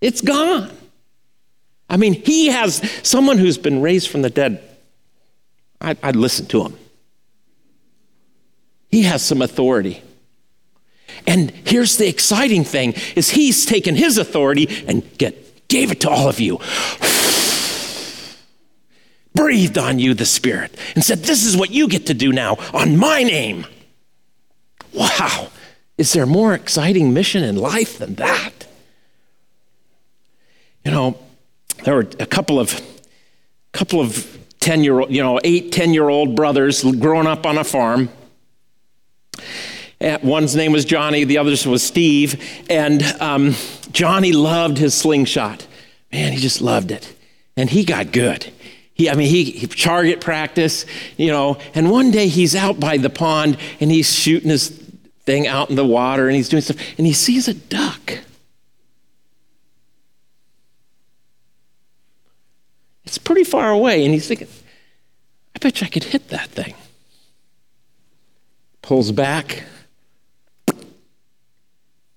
[0.00, 0.70] It's gone.
[1.90, 4.65] I mean, he has someone who's been raised from the dead
[5.80, 6.76] I'd, I'd listen to him.
[8.90, 10.02] He has some authority.
[11.26, 16.10] And here's the exciting thing is he's taken his authority and get, gave it to
[16.10, 16.58] all of you.
[19.34, 22.56] Breathed on you the Spirit and said, This is what you get to do now
[22.72, 23.66] on my name.
[24.94, 25.48] Wow.
[25.98, 28.66] Is there more exciting mission in life than that?
[30.84, 31.18] You know,
[31.84, 32.80] there were a couple of
[33.72, 37.56] couple of 10 year old, you know, eight, 10 year old brothers growing up on
[37.56, 38.08] a farm.
[40.00, 42.42] And one's name was Johnny, the other's was Steve.
[42.68, 43.54] And um,
[43.92, 45.64] Johnny loved his slingshot.
[46.10, 47.14] Man, he just loved it.
[47.56, 48.52] And he got good.
[48.92, 50.84] He, I mean, he, he target practice,
[51.16, 51.58] you know.
[51.72, 54.70] And one day he's out by the pond and he's shooting his
[55.26, 56.78] thing out in the water and he's doing stuff.
[56.98, 58.18] And he sees a duck.
[63.06, 64.48] It's pretty far away, and he's thinking,
[65.54, 66.74] I bet you I could hit that thing.
[68.82, 69.64] Pulls back,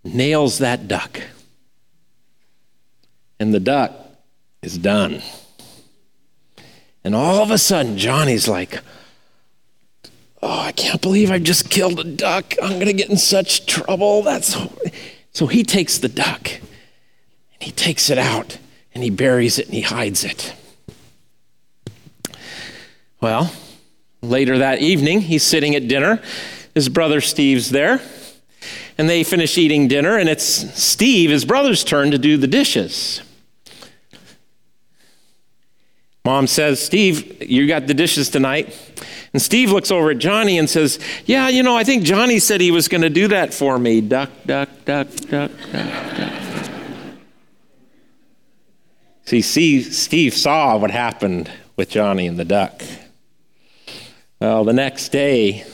[0.04, 1.22] nails that duck.
[3.40, 3.94] And the duck
[4.62, 5.22] is done.
[7.04, 8.82] And all of a sudden, Johnny's like,
[10.42, 12.54] Oh, I can't believe I just killed a duck.
[12.62, 14.24] I'm going to get in such trouble.
[14.24, 14.56] That's
[15.34, 18.58] so he takes the duck and he takes it out
[18.94, 20.54] and he buries it and he hides it.
[23.22, 23.52] Well,
[24.22, 26.22] Later that evening, he's sitting at dinner.
[26.76, 28.02] His brother Steve's there.
[28.98, 33.22] And they finish eating dinner, and it's Steve, his brother's turn to do the dishes.
[36.26, 38.78] Mom says, Steve, you got the dishes tonight.
[39.32, 42.60] And Steve looks over at Johnny and says, Yeah, you know, I think Johnny said
[42.60, 44.02] he was going to do that for me.
[44.02, 46.32] Duck, duck, duck, duck, duck, duck.
[49.24, 52.84] See, see, Steve saw what happened with Johnny and the duck.
[54.40, 55.66] Well, the next day,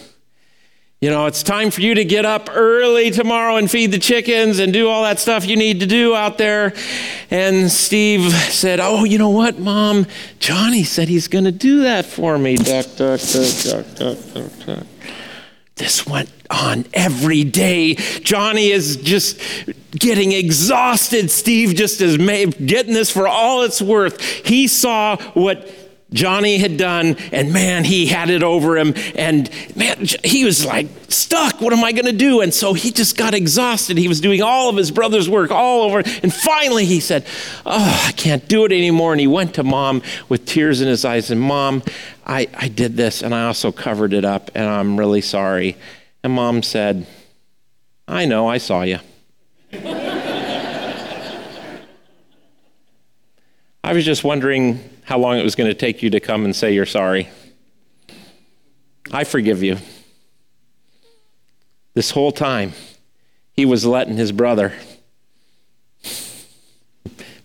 [0.99, 4.57] you know, it's time for you to get up early tomorrow and feed the chickens
[4.57, 6.73] and do all that stuff you need to do out there.
[7.29, 10.07] And Steve said, Oh, you know what, Mom?
[10.39, 12.55] Johnny said he's going to do that for me.
[12.55, 14.87] Duck, duck, duck, duck, duck, duck.
[15.75, 17.95] This went on every day.
[17.95, 19.39] Johnny is just
[19.91, 21.29] getting exhausted.
[21.29, 24.19] Steve just is getting this for all it's worth.
[24.21, 25.69] He saw what
[26.15, 28.95] Johnny had done, and man, he had it over him.
[29.15, 31.61] And man, he was like stuck.
[31.61, 32.41] What am I going to do?
[32.41, 33.97] And so he just got exhausted.
[33.97, 35.99] He was doing all of his brother's work all over.
[35.99, 37.25] And finally, he said,
[37.65, 39.11] Oh, I can't do it anymore.
[39.11, 41.83] And he went to mom with tears in his eyes and, Mom,
[42.25, 45.77] I, I did this, and I also covered it up, and I'm really sorry.
[46.23, 47.05] And mom said,
[48.07, 48.97] I know, I saw you.
[53.83, 56.55] I was just wondering how long it was going to take you to come and
[56.55, 57.29] say you're sorry.
[59.11, 59.77] I forgive you.
[61.93, 62.73] This whole time,
[63.53, 64.73] he was letting his brother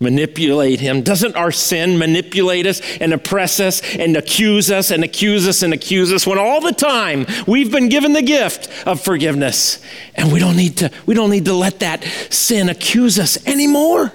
[0.00, 1.02] manipulate him.
[1.02, 5.74] Doesn't our sin manipulate us and oppress us and accuse us and accuse us and
[5.74, 9.78] accuse us when all the time we've been given the gift of forgiveness
[10.14, 14.10] and we don't need to we don't need to let that sin accuse us anymore.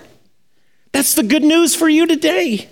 [0.92, 2.68] That's the good news for you today.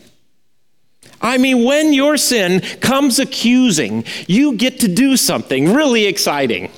[1.23, 6.69] I mean, when your sin comes accusing, you get to do something really exciting.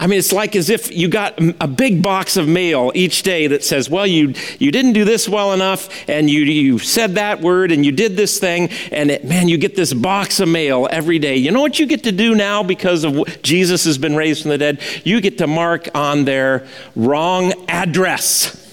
[0.00, 3.48] I mean, it's like as if you got a big box of mail each day
[3.48, 7.40] that says, well, you, you didn't do this well enough, and you, you said that
[7.40, 10.86] word, and you did this thing, and it, man, you get this box of mail
[10.88, 11.36] every day.
[11.36, 14.42] You know what you get to do now because of what Jesus has been raised
[14.42, 14.80] from the dead?
[15.02, 18.67] You get to mark on their wrong address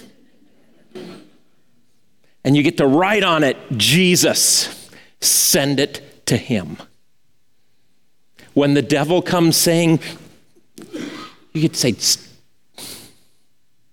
[2.45, 4.89] and you get to write on it Jesus.
[5.19, 6.77] Send it to him.
[8.53, 9.99] When the devil comes saying,
[11.51, 12.85] you get to say,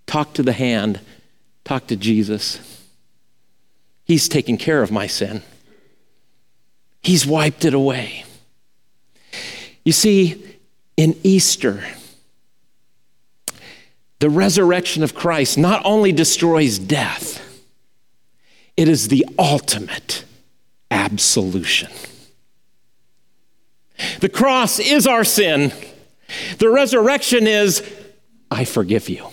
[0.07, 1.01] talk to the hand,
[1.65, 2.61] talk to Jesus.
[4.05, 5.43] He's taken care of my sin,
[7.03, 8.25] He's wiped it away.
[9.85, 10.59] You see,
[10.97, 11.83] in Easter,
[14.21, 17.52] the resurrection of Christ not only destroys death,
[18.77, 20.25] it is the ultimate
[20.91, 21.91] absolution.
[24.21, 25.73] The cross is our sin.
[26.59, 27.83] The resurrection is,
[28.51, 29.27] I forgive you.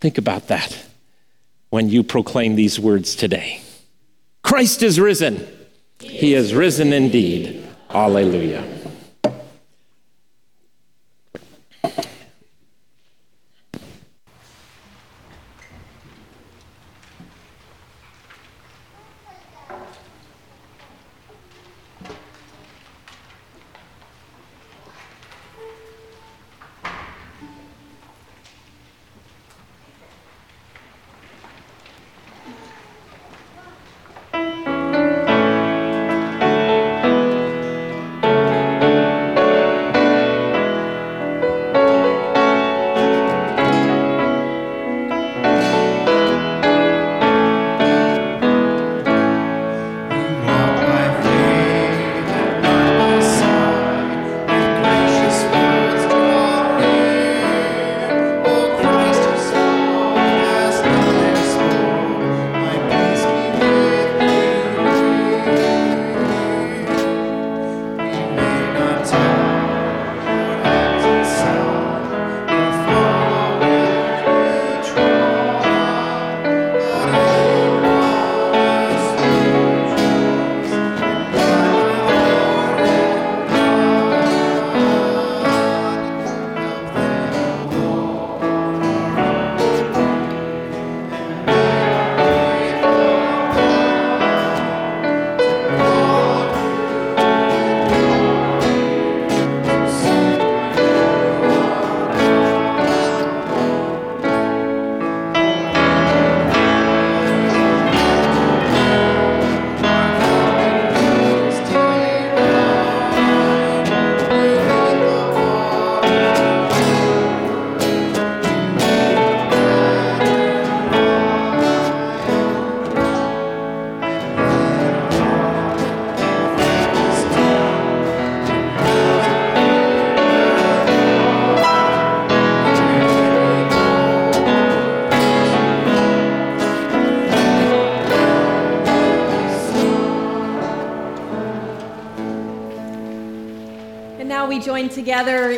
[0.00, 0.78] Think about that
[1.70, 3.60] when you proclaim these words today.
[4.42, 5.46] Christ is risen.
[6.00, 7.66] He is risen indeed.
[7.90, 8.62] Alleluia.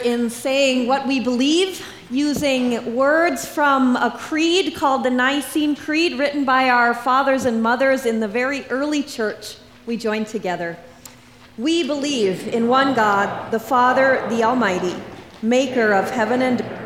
[0.04, 6.44] In saying what we believe using words from a creed called the Nicene Creed, written
[6.44, 9.56] by our fathers and mothers in the very early church.
[9.86, 10.76] We join together.
[11.56, 14.94] We believe in one God, the Father, the Almighty,
[15.42, 16.79] maker of heaven and earth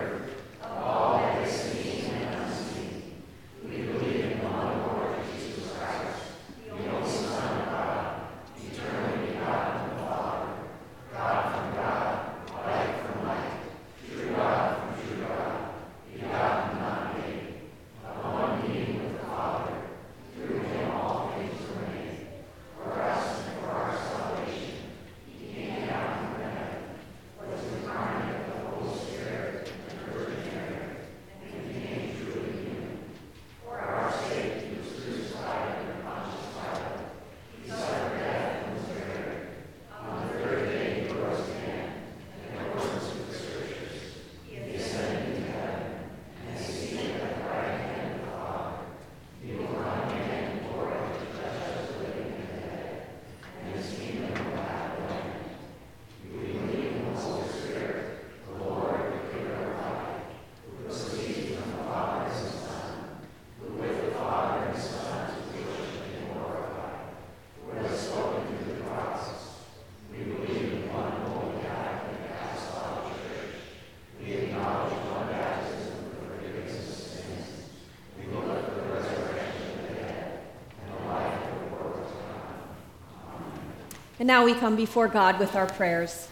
[84.24, 86.28] And now we come before God with our prayers.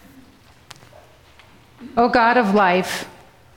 [1.95, 3.07] O God of life,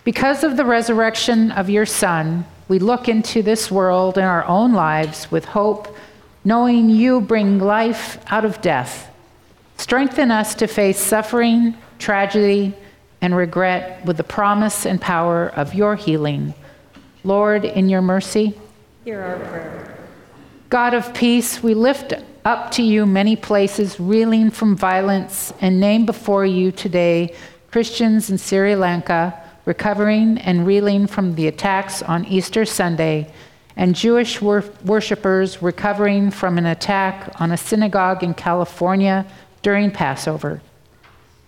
[0.04, 4.74] because of the resurrection of your Son, we look into this world and our own
[4.74, 5.96] lives with hope,
[6.44, 9.10] knowing you bring life out of death.
[9.78, 12.74] Strengthen us to face suffering, tragedy,
[13.22, 16.54] and regret with the promise and power of your healing.
[17.24, 18.54] Lord, in your mercy,
[19.06, 19.98] hear our prayer.
[20.68, 22.12] God of peace, we lift
[22.46, 27.36] up to you many places reeling from violence and name before you today
[27.72, 33.32] Christians in Sri Lanka recovering and reeling from the attacks on Easter Sunday,
[33.76, 39.26] and Jewish wor- worshippers recovering from an attack on a synagogue in California
[39.62, 40.62] during Passover.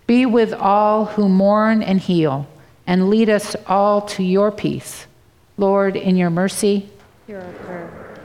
[0.08, 2.48] Be with all who mourn and heal,
[2.86, 5.06] and lead us all to your peace.
[5.58, 6.89] Lord, in your mercy,
[7.28, 8.20] hear our prayer.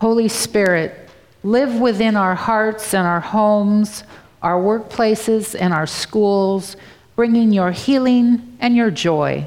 [0.00, 1.01] Holy Spirit,
[1.42, 4.04] live within our hearts and our homes,
[4.42, 6.76] our workplaces and our schools,
[7.16, 9.46] bringing your healing and your joy.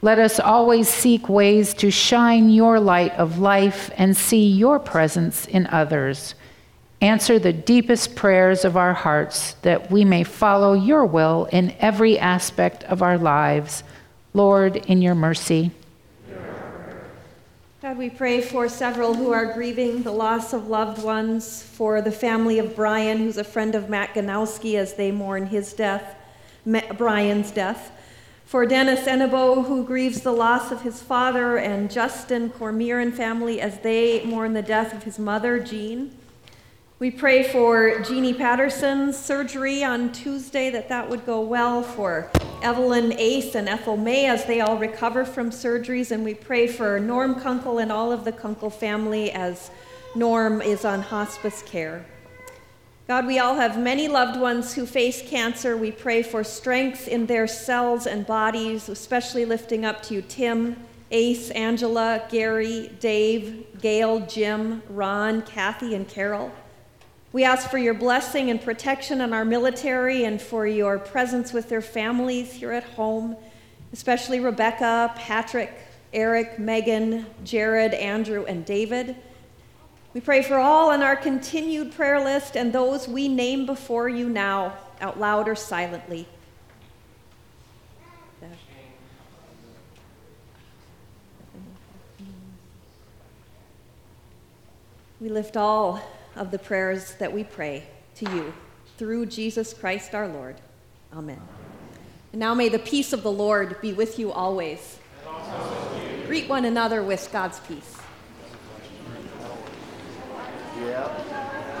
[0.00, 5.46] Let us always seek ways to shine your light of life and see your presence
[5.46, 6.34] in others.
[7.00, 12.18] Answer the deepest prayers of our hearts that we may follow your will in every
[12.18, 13.82] aspect of our lives.
[14.34, 15.72] Lord, in your mercy.
[17.80, 22.10] God, we pray for several who are grieving the loss of loved ones, for the
[22.10, 26.16] family of Brian, who's a friend of Matt Ganowski, as they mourn his death,
[26.66, 27.92] Brian's death,
[28.44, 33.60] for Dennis Enebo, who grieves the loss of his father, and Justin Cormier and family
[33.60, 36.10] as they mourn the death of his mother, Jean.
[37.00, 42.28] We pray for Jeannie Patterson's surgery on Tuesday, that that would go well for
[42.60, 46.10] Evelyn Ace and Ethel May as they all recover from surgeries.
[46.10, 49.70] And we pray for Norm Kunkel and all of the Kunkel family as
[50.16, 52.04] Norm is on hospice care.
[53.06, 55.76] God, we all have many loved ones who face cancer.
[55.76, 60.76] We pray for strength in their cells and bodies, especially lifting up to you Tim,
[61.12, 66.50] Ace, Angela, Gary, Dave, Gail, Jim, Ron, Kathy, and Carol.
[67.30, 71.68] We ask for your blessing and protection on our military and for your presence with
[71.68, 73.36] their families here at home,
[73.92, 75.70] especially Rebecca, Patrick,
[76.14, 79.14] Eric, Megan, Jared, Andrew, and David.
[80.14, 84.30] We pray for all on our continued prayer list and those we name before you
[84.30, 86.26] now, out loud or silently.
[95.20, 96.00] We lift all
[96.38, 97.84] of the prayers that we pray
[98.16, 98.52] to you
[98.96, 100.56] through Jesus Christ our Lord.
[101.12, 101.40] Amen.
[102.32, 104.98] And now may the peace of the Lord be with you always.
[106.26, 107.96] Greet one another with God's peace.
[110.80, 111.74] Yeah.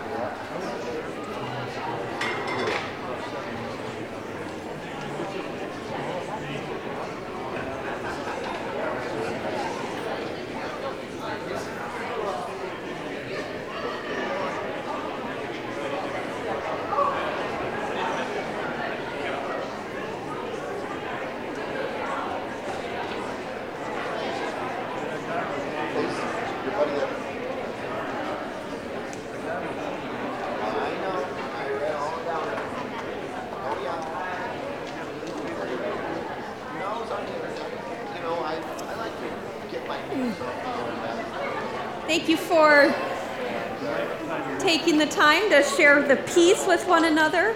[46.08, 47.54] The peace with one another.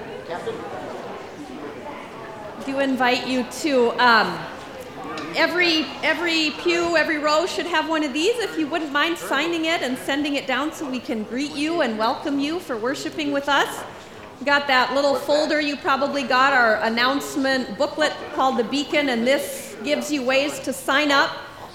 [2.58, 4.38] I do invite you to um,
[5.34, 8.36] every every pew, every row should have one of these.
[8.40, 11.80] If you wouldn't mind signing it and sending it down so we can greet you
[11.80, 13.82] and welcome you for worshiping with us.
[14.44, 19.76] Got that little folder you probably got our announcement booklet called the Beacon, and this
[19.82, 21.30] gives you ways to sign up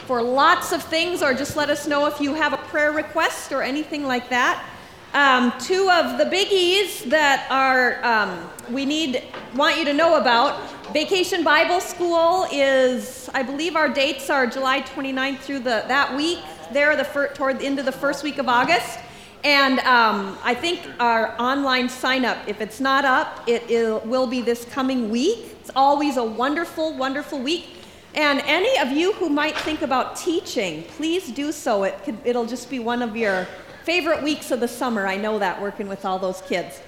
[0.05, 3.51] for lots of things, or just let us know if you have a prayer request
[3.51, 4.63] or anything like that.
[5.13, 9.23] Um, two of the biggies that are um, we need
[9.55, 10.61] want you to know about.
[10.93, 16.39] Vacation Bible School is, I believe, our dates are July 29th through the that week.
[16.71, 18.99] There, the fir- toward the end of the first week of August.
[19.43, 24.27] And um, I think our online sign up, if it's not up, it il- will
[24.27, 25.55] be this coming week.
[25.61, 27.67] It's always a wonderful, wonderful week.
[28.15, 31.83] And any of you who might think about teaching, please do so.
[31.83, 33.47] It could, it'll just be one of your
[33.88, 35.07] favorite weeks of the summer.
[35.07, 36.81] I know that working with all those kids.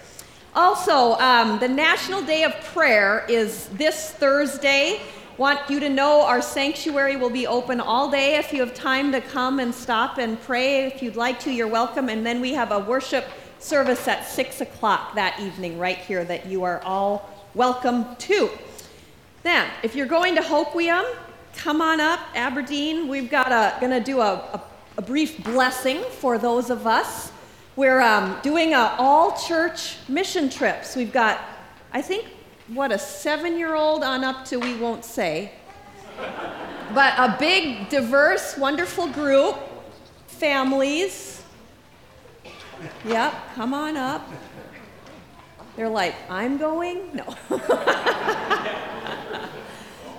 [0.54, 5.00] Also, um, the National Day of Prayer is this Thursday.
[5.38, 8.36] Want you to know our sanctuary will be open all day.
[8.36, 11.70] If you have time to come and stop and pray, if you'd like to, you're
[11.70, 12.10] welcome.
[12.10, 13.24] And then we have a worship
[13.60, 18.50] service at 6 o'clock that evening, right here, that you are all welcome to.
[19.44, 21.10] Then, if you're going to Hoquiam,
[21.56, 23.08] come on up, Aberdeen.
[23.08, 24.62] We've got a going to do a, a,
[25.00, 27.32] a, brief blessing for those of us.
[27.78, 30.94] We're um, doing a all church mission trips.
[30.94, 31.40] We've got,
[31.94, 32.26] I think,
[32.68, 35.54] what a seven-year-old on up to we won't say,
[36.94, 39.58] but a big, diverse, wonderful group,
[40.28, 41.44] families.
[43.06, 44.30] Yep, come on up.
[45.78, 47.10] They're like, I'm going?
[47.14, 47.24] No.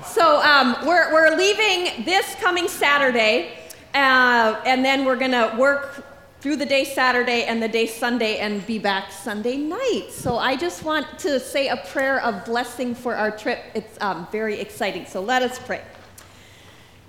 [0.06, 3.59] so um, we're, we're leaving this coming Saturday,
[3.94, 6.04] uh, and then we're going to work
[6.40, 10.06] through the day Saturday and the day Sunday and be back Sunday night.
[10.10, 13.62] So I just want to say a prayer of blessing for our trip.
[13.74, 15.04] It's um, very exciting.
[15.04, 15.82] So let us pray.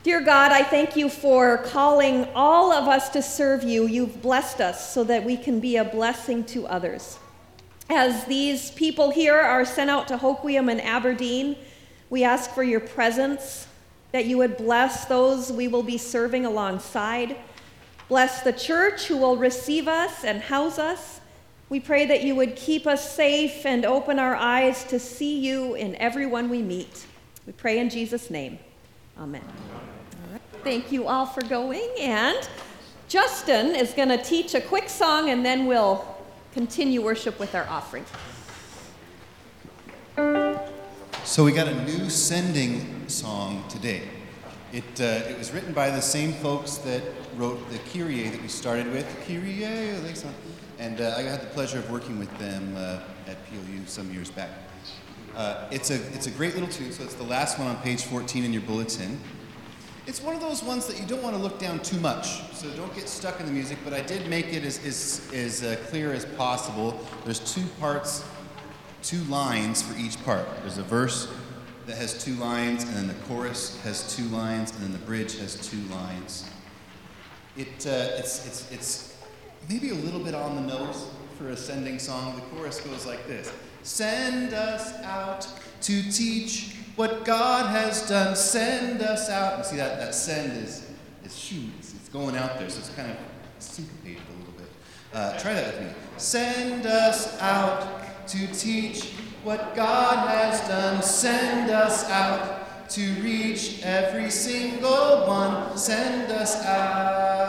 [0.03, 3.87] Dear God, I thank you for calling all of us to serve you.
[3.87, 7.17] You've blessed us so that we can be a blessing to others.
[7.89, 11.55] As these people here are sent out to Hoquiam and Aberdeen,
[12.09, 13.67] we ask for your presence,
[14.11, 17.37] that you would bless those we will be serving alongside.
[18.09, 21.21] Bless the church who will receive us and house us.
[21.69, 25.75] We pray that you would keep us safe and open our eyes to see you
[25.75, 27.05] in everyone we meet.
[27.47, 28.59] We pray in Jesus' name.
[29.17, 29.43] Amen.
[30.63, 31.89] Thank you all for going.
[31.99, 32.37] And
[33.07, 36.05] Justin is going to teach a quick song and then we'll
[36.53, 38.05] continue worship with our offering.
[41.23, 44.01] So we got a new sending song today.
[44.73, 47.03] It, uh, it was written by the same folks that
[47.37, 49.63] wrote the Kyrie that we started with, Kyrie.
[50.79, 54.31] And uh, I had the pleasure of working with them uh, at PLU some years
[54.31, 54.49] back.
[55.35, 58.03] Uh, it's, a, it's a great little tune, so it's the last one on page
[58.03, 59.19] 14 in your bulletin.
[60.07, 62.67] It's one of those ones that you don't want to look down too much, so
[62.71, 65.77] don't get stuck in the music, but I did make it as, as, as uh,
[65.87, 66.99] clear as possible.
[67.23, 68.25] There's two parts,
[69.03, 70.45] two lines for each part.
[70.61, 71.31] There's a verse
[71.87, 75.37] that has two lines, and then the chorus has two lines, and then the bridge
[75.39, 76.49] has two lines.
[77.57, 79.17] It, uh, it's, it's, it's
[79.67, 82.35] maybe a little bit on the nose for a sending song.
[82.35, 83.51] The chorus goes like this
[83.83, 85.47] Send us out
[85.81, 88.35] to teach what God has done.
[88.35, 89.55] Send us out.
[89.55, 90.87] And see, that, that send is,
[91.23, 93.17] is shoot, it's, it's going out there, so it's kind of
[93.57, 94.69] syncopated a little bit.
[95.13, 95.93] Uh, try that with me.
[96.17, 99.11] Send us out to teach
[99.43, 101.03] what God has done.
[101.03, 105.77] Send us out to reach every single one.
[105.77, 107.41] Send us out.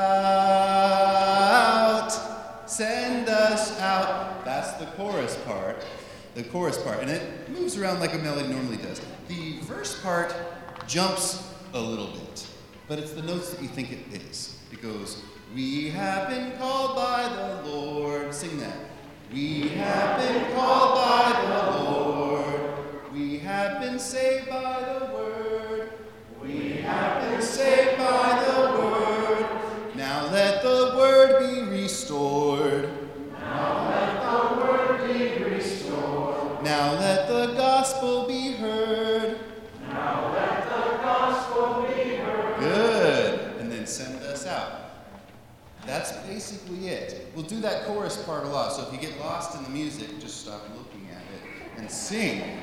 [2.68, 4.44] Send us out.
[4.44, 5.84] That's the chorus part.
[6.34, 6.98] The chorus part.
[6.98, 9.00] And it moves around like a melody normally does.
[9.28, 10.34] The verse part
[10.88, 12.46] jumps a little bit,
[12.88, 14.58] but it's the notes that you think it is.
[14.72, 15.22] It goes,
[15.54, 18.34] We have been called by the Lord.
[18.34, 18.91] Sing that.
[19.32, 23.12] We have been called by the Lord.
[23.14, 25.11] We have been saved by the
[45.92, 47.30] That's basically it.
[47.34, 50.08] We'll do that chorus part a lot, so if you get lost in the music,
[50.20, 52.42] just stop looking at it and sing.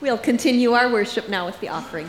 [0.00, 2.08] We'll continue our worship now with the offering.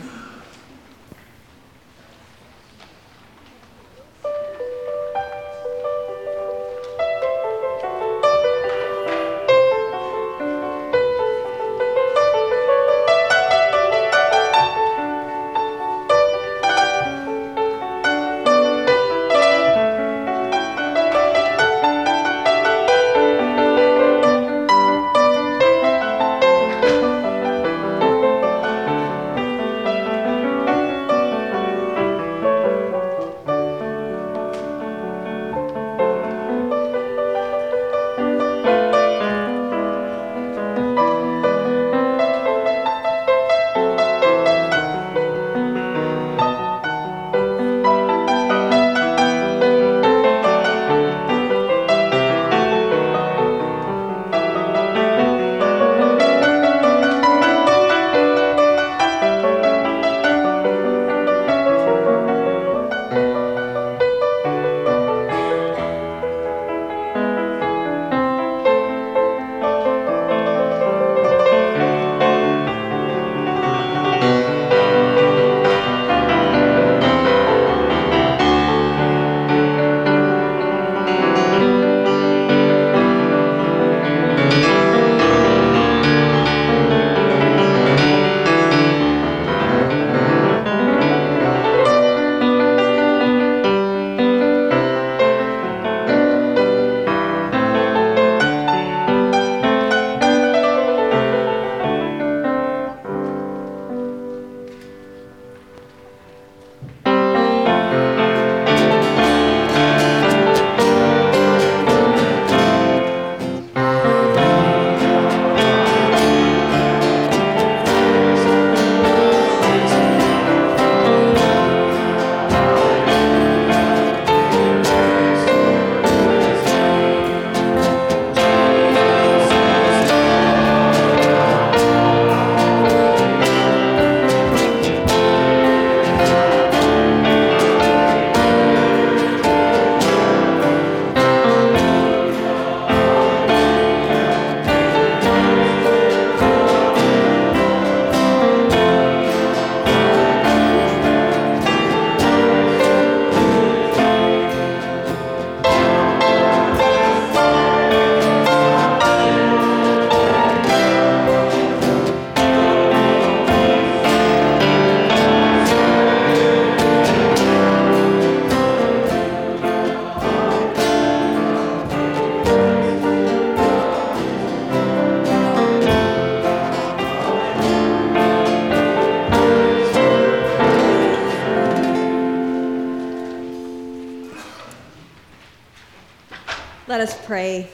[187.32, 187.66] Pray.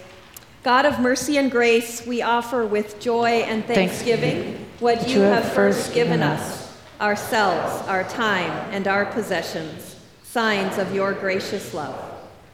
[0.63, 5.93] God of mercy and grace, we offer with joy and thanksgiving what you have first
[5.93, 11.99] given us ourselves, our time, and our possessions, signs of your gracious love.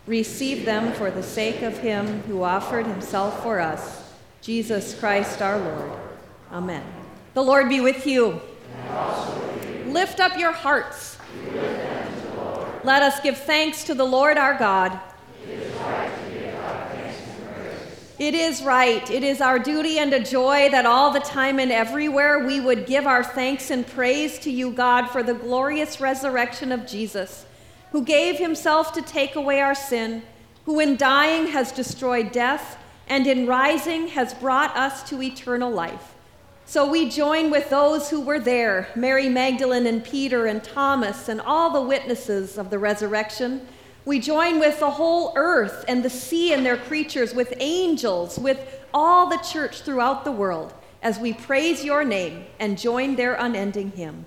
[0.07, 5.59] Receive them for the sake of him who offered himself for us, Jesus Christ our
[5.59, 5.93] Lord.
[6.53, 6.87] Amen.
[7.35, 8.41] The Lord be with you.
[9.89, 11.19] Lift up your hearts.
[12.83, 14.99] Let us give thanks to the Lord our God.
[18.35, 19.09] It is right.
[19.12, 22.85] It is our duty and a joy that all the time and everywhere we would
[22.85, 27.47] give our thanks and praise to you, God, for the glorious resurrection of Jesus,
[27.93, 30.24] who gave himself to take away our sin,
[30.64, 32.76] who in dying has destroyed death,
[33.07, 36.16] and in rising has brought us to eternal life.
[36.66, 41.41] So we join with those who were there Mary Magdalene and Peter and Thomas and
[41.41, 43.64] all the witnesses of the resurrection.
[44.07, 48.85] We join with the whole earth and the sea and their creatures, with angels, with
[48.93, 53.93] all the church throughout the world, as we praise your name and join their unending
[53.93, 54.27] hymn.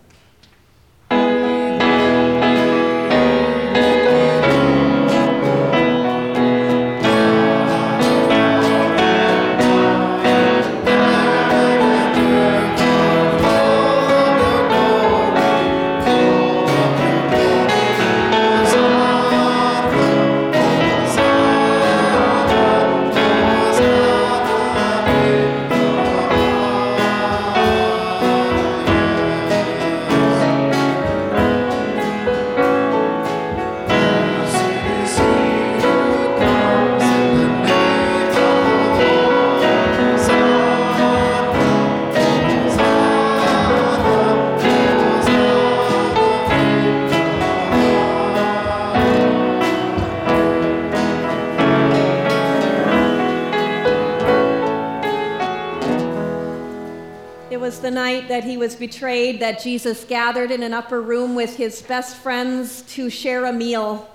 [57.88, 61.82] The night that he was betrayed that Jesus gathered in an upper room with his
[61.82, 64.10] best friends to share a meal.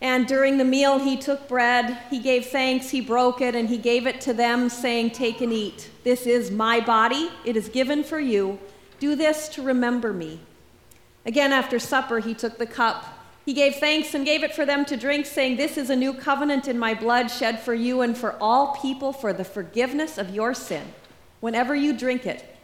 [0.00, 3.76] And during the meal, he took bread, he gave thanks, he broke it, and he
[3.76, 5.90] gave it to them, saying, Take and eat.
[6.04, 8.58] This is my body, it is given for you.
[8.98, 10.40] Do this to remember me.
[11.26, 13.04] Again, after supper, he took the cup.
[13.44, 16.14] He gave thanks and gave it for them to drink, saying, This is a new
[16.14, 20.34] covenant in my blood, shed for you and for all people for the forgiveness of
[20.34, 20.94] your sin.
[21.40, 22.48] Whenever you drink it,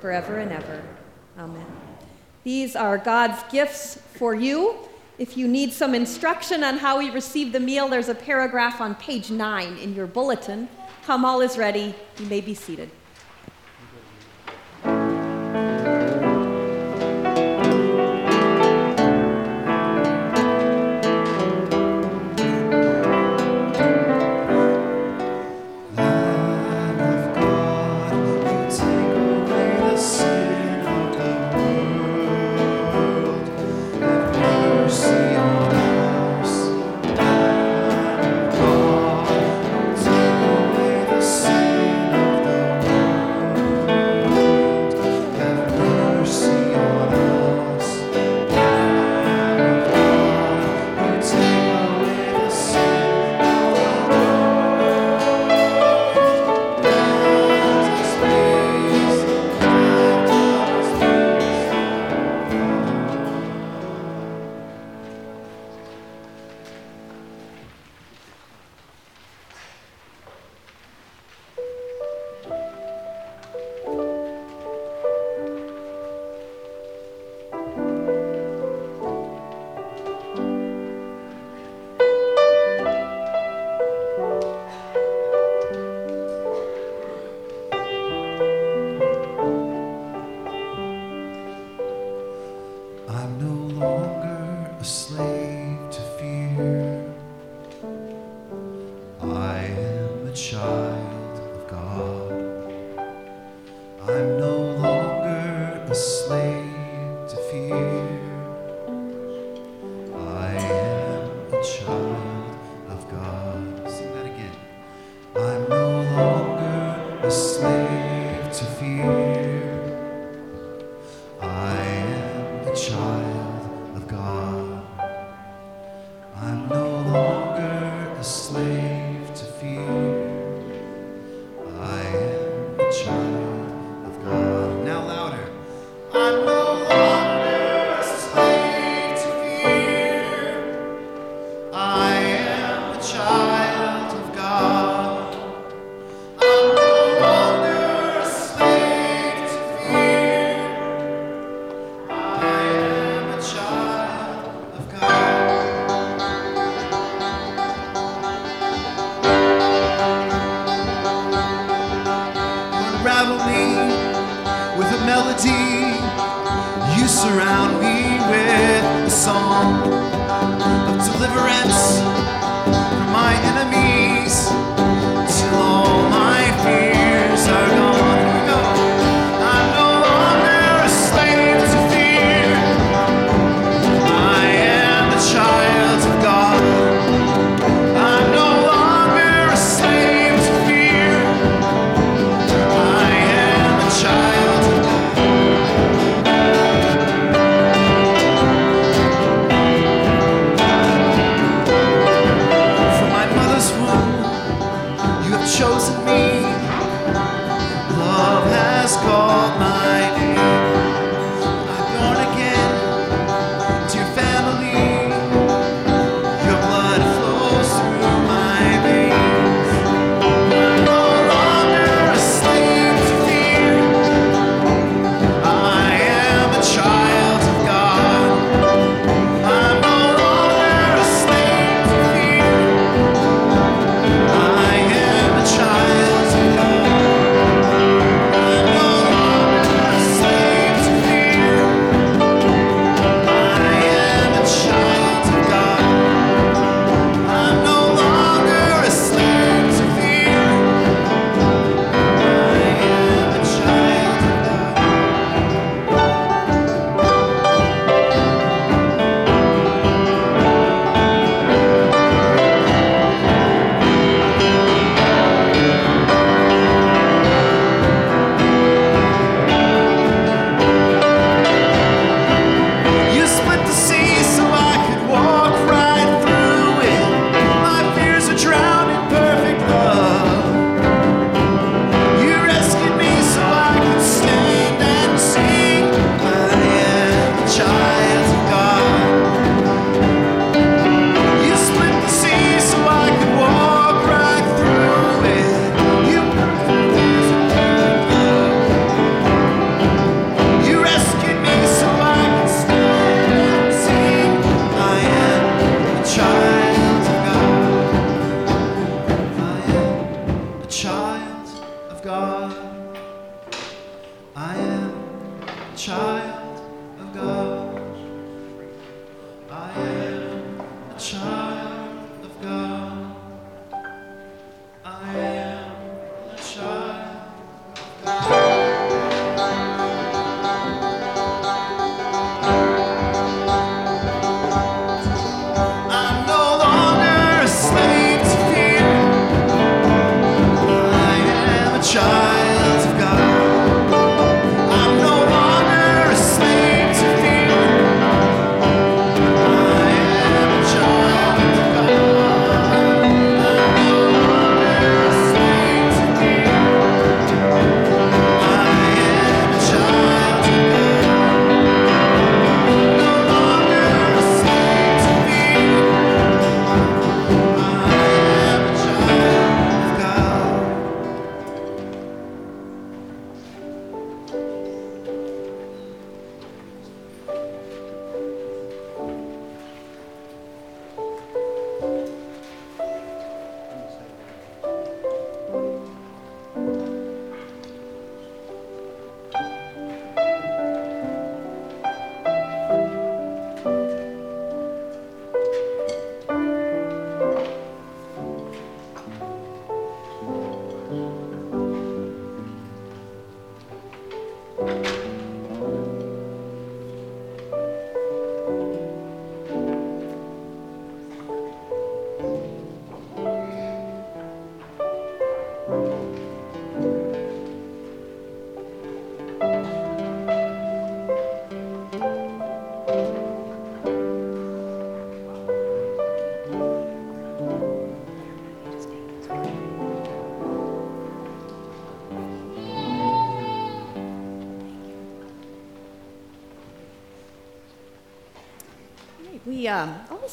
[0.00, 0.82] forever and ever.
[1.38, 1.66] Amen.
[2.44, 4.76] These are God's gifts for you.
[5.18, 8.94] If you need some instruction on how we receive the meal, there's a paragraph on
[8.94, 10.68] page nine in your bulletin.
[11.04, 11.94] Come, all is ready.
[12.18, 12.90] You may be seated.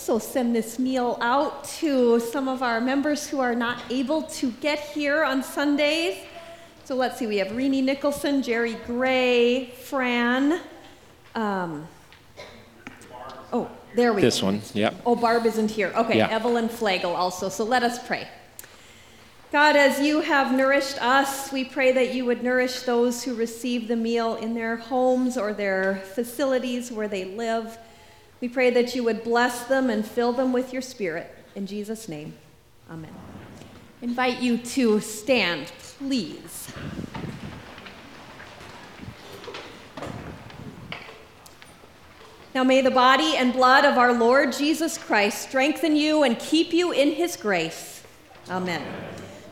[0.07, 4.51] Also send this meal out to some of our members who are not able to
[4.61, 6.15] get here on Sundays.
[6.83, 10.61] So let's see, we have Renee Nicholson, Jerry Gray, Fran.
[11.33, 11.87] Um,
[13.51, 14.51] oh, there we This go.
[14.51, 14.93] This one, yep.
[15.07, 15.91] Oh, Barb isn't here.
[15.95, 16.29] Okay, Yeah.
[16.29, 17.49] Evelyn Flagel also.
[17.49, 18.27] So let us pray.
[19.51, 23.87] God, as you have nourished us, we pray that you would nourish those who receive
[23.87, 27.79] the meal in their homes or their facilities where they live.
[28.45, 31.33] We pray that you would bless them and fill them with your spirit.
[31.55, 32.35] In Jesus' name,
[32.91, 33.09] amen.
[34.03, 36.71] Invite you to stand, please.
[42.53, 46.71] Now may the body and blood of our Lord Jesus Christ strengthen you and keep
[46.71, 48.03] you in his grace.
[48.47, 48.83] Amen.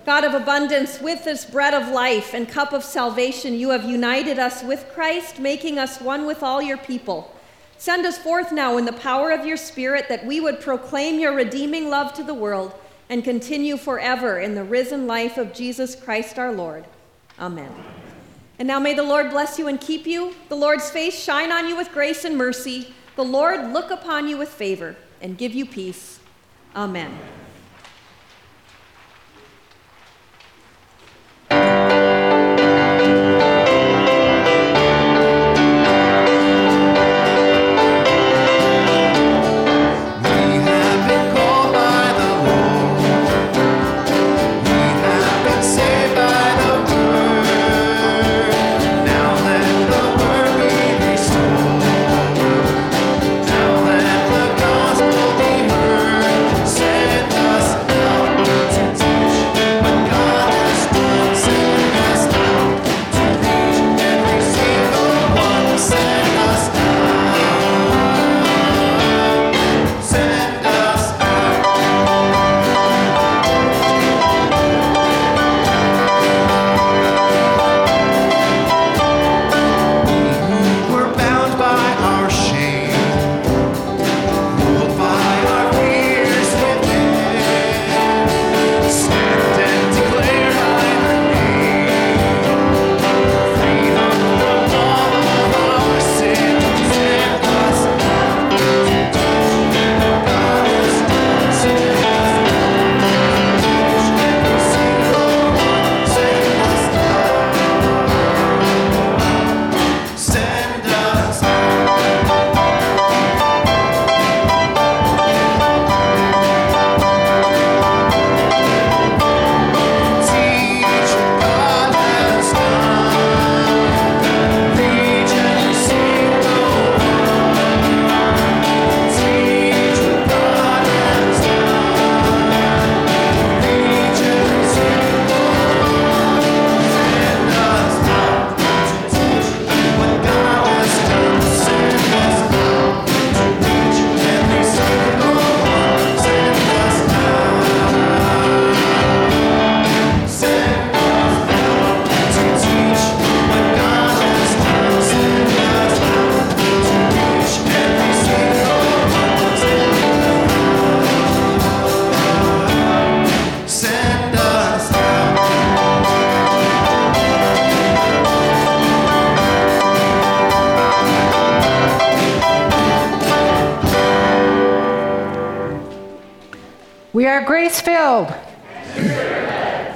[0.05, 4.37] God of abundance, with this bread of life and cup of salvation, you have united
[4.37, 7.32] us with Christ, making us one with all your people.
[7.83, 11.35] Send us forth now in the power of your Spirit that we would proclaim your
[11.35, 12.73] redeeming love to the world
[13.09, 16.85] and continue forever in the risen life of Jesus Christ our Lord.
[17.37, 17.69] Amen.
[18.57, 21.67] And now may the Lord bless you and keep you, the Lord's face shine on
[21.67, 25.65] you with grace and mercy, the Lord look upon you with favor and give you
[25.65, 26.21] peace.
[26.77, 27.11] Amen.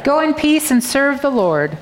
[0.08, 1.78] Go in peace and serve the Lord.